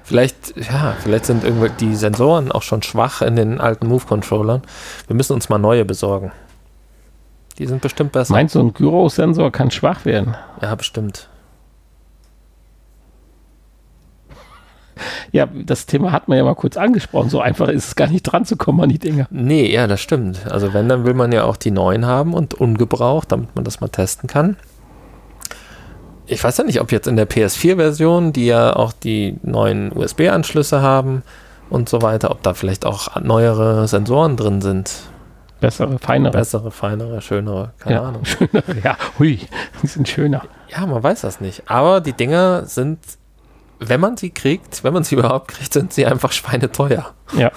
[0.02, 4.62] vielleicht, ja, vielleicht sind irgendwie die Sensoren auch schon schwach in den alten Move-Controllern.
[5.06, 6.32] Wir müssen uns mal neue besorgen.
[7.58, 8.32] Die sind bestimmt besser.
[8.32, 10.36] Meinst du, ein Gyro-Sensor kann schwach werden?
[10.62, 11.28] Ja, bestimmt.
[15.32, 17.30] Ja, das Thema hat man ja mal kurz angesprochen.
[17.30, 19.26] So einfach ist es gar nicht dran zu kommen an die Dinger.
[19.30, 20.50] Nee, ja, das stimmt.
[20.50, 23.80] Also wenn, dann will man ja auch die neuen haben und ungebraucht, damit man das
[23.80, 24.56] mal testen kann.
[26.26, 30.82] Ich weiß ja nicht, ob jetzt in der PS4-Version, die ja auch die neuen USB-Anschlüsse
[30.82, 31.22] haben
[31.70, 34.92] und so weiter, ob da vielleicht auch neuere Sensoren drin sind.
[35.60, 36.32] Bessere, feinere.
[36.32, 38.24] Bessere, feinere, schönere, keine ja, Ahnung.
[38.24, 39.40] Schönere, ja, hui,
[39.82, 40.42] die sind schöner.
[40.68, 41.64] Ja, man weiß das nicht.
[41.66, 42.98] Aber die Dinger sind
[43.78, 47.14] wenn man sie kriegt, wenn man sie überhaupt kriegt, sind sie einfach schweineteuer.
[47.36, 47.52] Ja.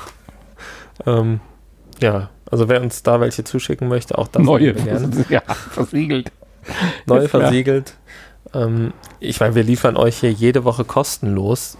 [1.06, 1.40] ähm,
[2.00, 5.26] ja, also wer uns da welche zuschicken möchte, auch das Neue, gerne.
[5.30, 5.42] Ja,
[5.72, 6.32] versiegelt.
[7.06, 7.96] Neue versiegelt.
[8.54, 11.78] Ähm, ich meine, wir liefern euch hier jede Woche kostenlos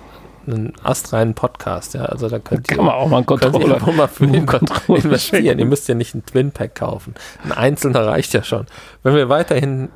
[0.48, 3.78] einen astreinen Podcast, ja, also da könnt da ihr, kann man auch mal einen Controller,
[3.78, 5.60] könnt ihr mal für den Controller investieren.
[5.60, 7.14] Ihr müsst ja nicht einen Twin Pack kaufen.
[7.44, 8.66] Ein einzelner reicht ja schon.
[9.04, 9.90] Wenn wir weiterhin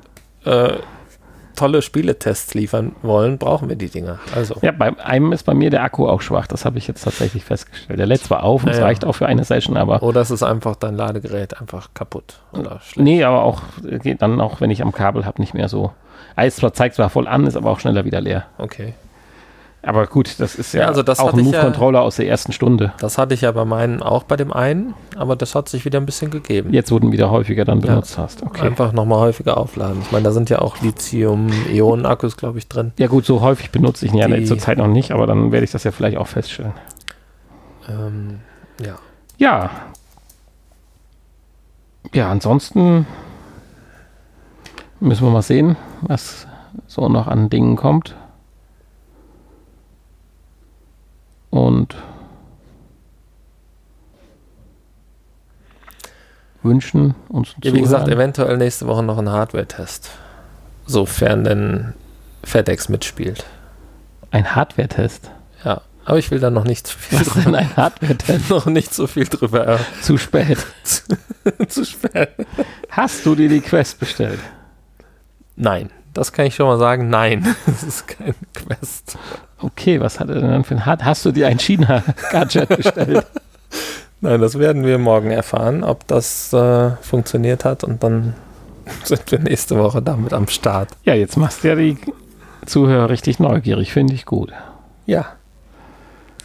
[0.43, 0.73] äh,
[1.55, 4.19] tolle Spieletests liefern wollen, brauchen wir die Dinger.
[4.35, 4.55] Also.
[4.61, 6.47] Ja, bei einem ist bei mir der Akku auch schwach.
[6.47, 7.99] Das habe ich jetzt tatsächlich festgestellt.
[7.99, 8.83] Der lädt zwar auf und es ja.
[8.83, 10.03] reicht auch für eine Session, aber.
[10.03, 12.97] Oder es ist einfach dein Ladegerät einfach kaputt oder schlecht.
[12.97, 15.91] Nee, aber auch geht dann auch, wenn ich am Kabel habe, nicht mehr so.
[16.35, 18.45] Eis zwar zeigt zwar voll an, ist aber auch schneller wieder leer.
[18.57, 18.93] Okay.
[19.85, 22.51] Aber gut, das ist ja, ja also das auch ein Move-Controller ja, aus der ersten
[22.51, 22.93] Stunde.
[22.97, 25.99] Das hatte ich ja bei meinen auch bei dem einen, aber das hat sich wieder
[25.99, 26.73] ein bisschen gegeben.
[26.73, 28.41] Jetzt wurden wieder häufiger dann benutzt ja, hast.
[28.41, 28.65] Okay.
[28.65, 30.01] Einfach nochmal häufiger aufladen.
[30.01, 32.93] Ich meine, da sind ja auch Lithium-Ionen-Akkus, glaube ich, drin.
[32.97, 35.71] Ja gut, so häufig benutze ich ihn ja zurzeit noch nicht, aber dann werde ich
[35.71, 36.73] das ja vielleicht auch feststellen.
[37.87, 38.39] Ähm,
[38.83, 38.95] ja.
[39.37, 39.69] Ja.
[42.11, 43.05] Ja, ansonsten
[44.99, 46.47] müssen wir mal sehen, was
[46.87, 48.15] so noch an Dingen kommt.
[51.55, 51.95] Und
[56.63, 60.09] wünschen uns ja, Wie gesagt, eventuell nächste Woche noch ein Hardware-Test.
[60.85, 61.93] Sofern denn
[62.43, 63.45] FedEx mitspielt.
[64.31, 65.31] Ein Hardware-Test?
[65.63, 67.45] Ja, aber ich will da noch nicht zu viel Was drüber.
[67.45, 68.49] Denn ein Hardware-Test?
[68.49, 69.79] noch nicht so viel drüber.
[70.01, 70.57] Zu spät.
[71.69, 72.31] zu spät.
[72.89, 74.41] Hast du dir die Quest bestellt?
[75.55, 75.89] Nein.
[76.13, 77.09] Das kann ich schon mal sagen.
[77.09, 79.17] Nein, das ist kein Quest.
[79.59, 81.03] Okay, was hat er denn für ein Hard?
[81.03, 83.25] Hast du dir ein China-Gadget bestellt?
[84.21, 88.33] Nein, das werden wir morgen erfahren, ob das äh, funktioniert hat und dann
[89.03, 90.89] sind wir nächste Woche damit am Start.
[91.03, 91.97] Ja, jetzt machst du ja die
[92.65, 94.51] Zuhörer richtig neugierig, finde ich gut.
[95.05, 95.27] Ja.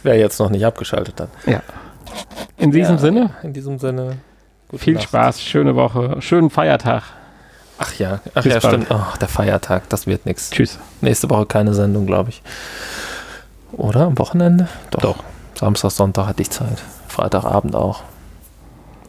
[0.03, 1.29] Wer jetzt noch nicht abgeschaltet hat.
[1.45, 1.61] Ja.
[2.57, 3.29] In diesem ja, Sinne?
[3.43, 4.17] In diesem Sinne.
[4.75, 5.03] Viel Nacht.
[5.03, 7.03] Spaß, schöne Woche, schönen Feiertag.
[7.83, 8.91] Ach ja, ach ja, stimmt.
[8.91, 10.51] Oh, der Feiertag, das wird nichts.
[10.51, 10.77] Tschüss.
[11.01, 12.43] Nächste Woche keine Sendung, glaube ich.
[13.71, 14.67] Oder am Wochenende?
[14.91, 15.01] Doch.
[15.01, 15.23] Doch.
[15.55, 16.77] Samstag, Sonntag hatte ich Zeit.
[17.07, 18.03] Freitagabend auch.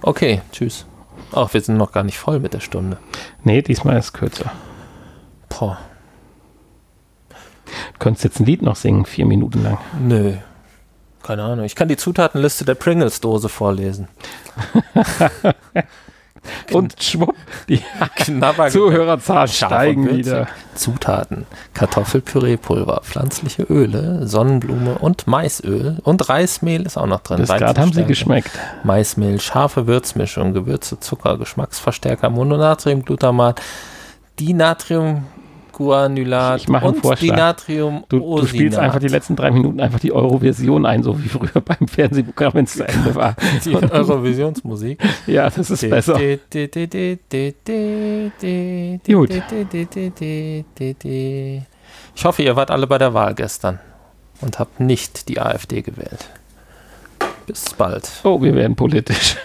[0.00, 0.86] Okay, tschüss.
[1.32, 2.96] Ach, wir sind noch gar nicht voll mit der Stunde.
[3.44, 4.50] Nee, diesmal ist es kürzer.
[5.50, 5.76] Boah.
[7.66, 9.78] Du könntest jetzt ein Lied noch singen, vier Minuten lang.
[10.00, 10.32] Nö.
[11.22, 11.66] Keine Ahnung.
[11.66, 14.08] Ich kann die Zutatenliste der Pringles-Dose vorlesen.
[16.72, 17.34] Und schwupp,
[17.68, 17.80] die
[18.70, 20.48] Zuhörerzahlen steigen wieder.
[20.74, 25.98] Zutaten: Kartoffelpüreepulver, pflanzliche Öle, Sonnenblume und Maisöl.
[26.02, 27.38] Und Reismehl ist auch noch drin.
[27.38, 28.50] Bis gerade haben sie geschmeckt.
[28.82, 33.60] Maismehl, scharfe Würzmischung, Gewürze, Zucker, Geschmacksverstärker, Mononatriumglutamat,
[34.40, 35.26] Dinatrium
[35.82, 37.36] Guanylat ich mache einen Vorschlag.
[37.36, 41.28] Natrium du, du spielst einfach die letzten drei Minuten einfach die Eurovision ein, so wie
[41.28, 43.36] früher beim Fernsehprogramm, wenn es zu Ende war.
[43.64, 45.02] Die Eurovisionsmusik?
[45.26, 46.14] ja, das ist besser.
[49.06, 49.30] Gut.
[52.14, 53.80] Ich hoffe, ihr wart alle bei der Wahl gestern
[54.40, 56.28] und habt nicht die AfD gewählt.
[57.46, 58.10] Bis bald.
[58.24, 59.36] Oh, wir werden politisch.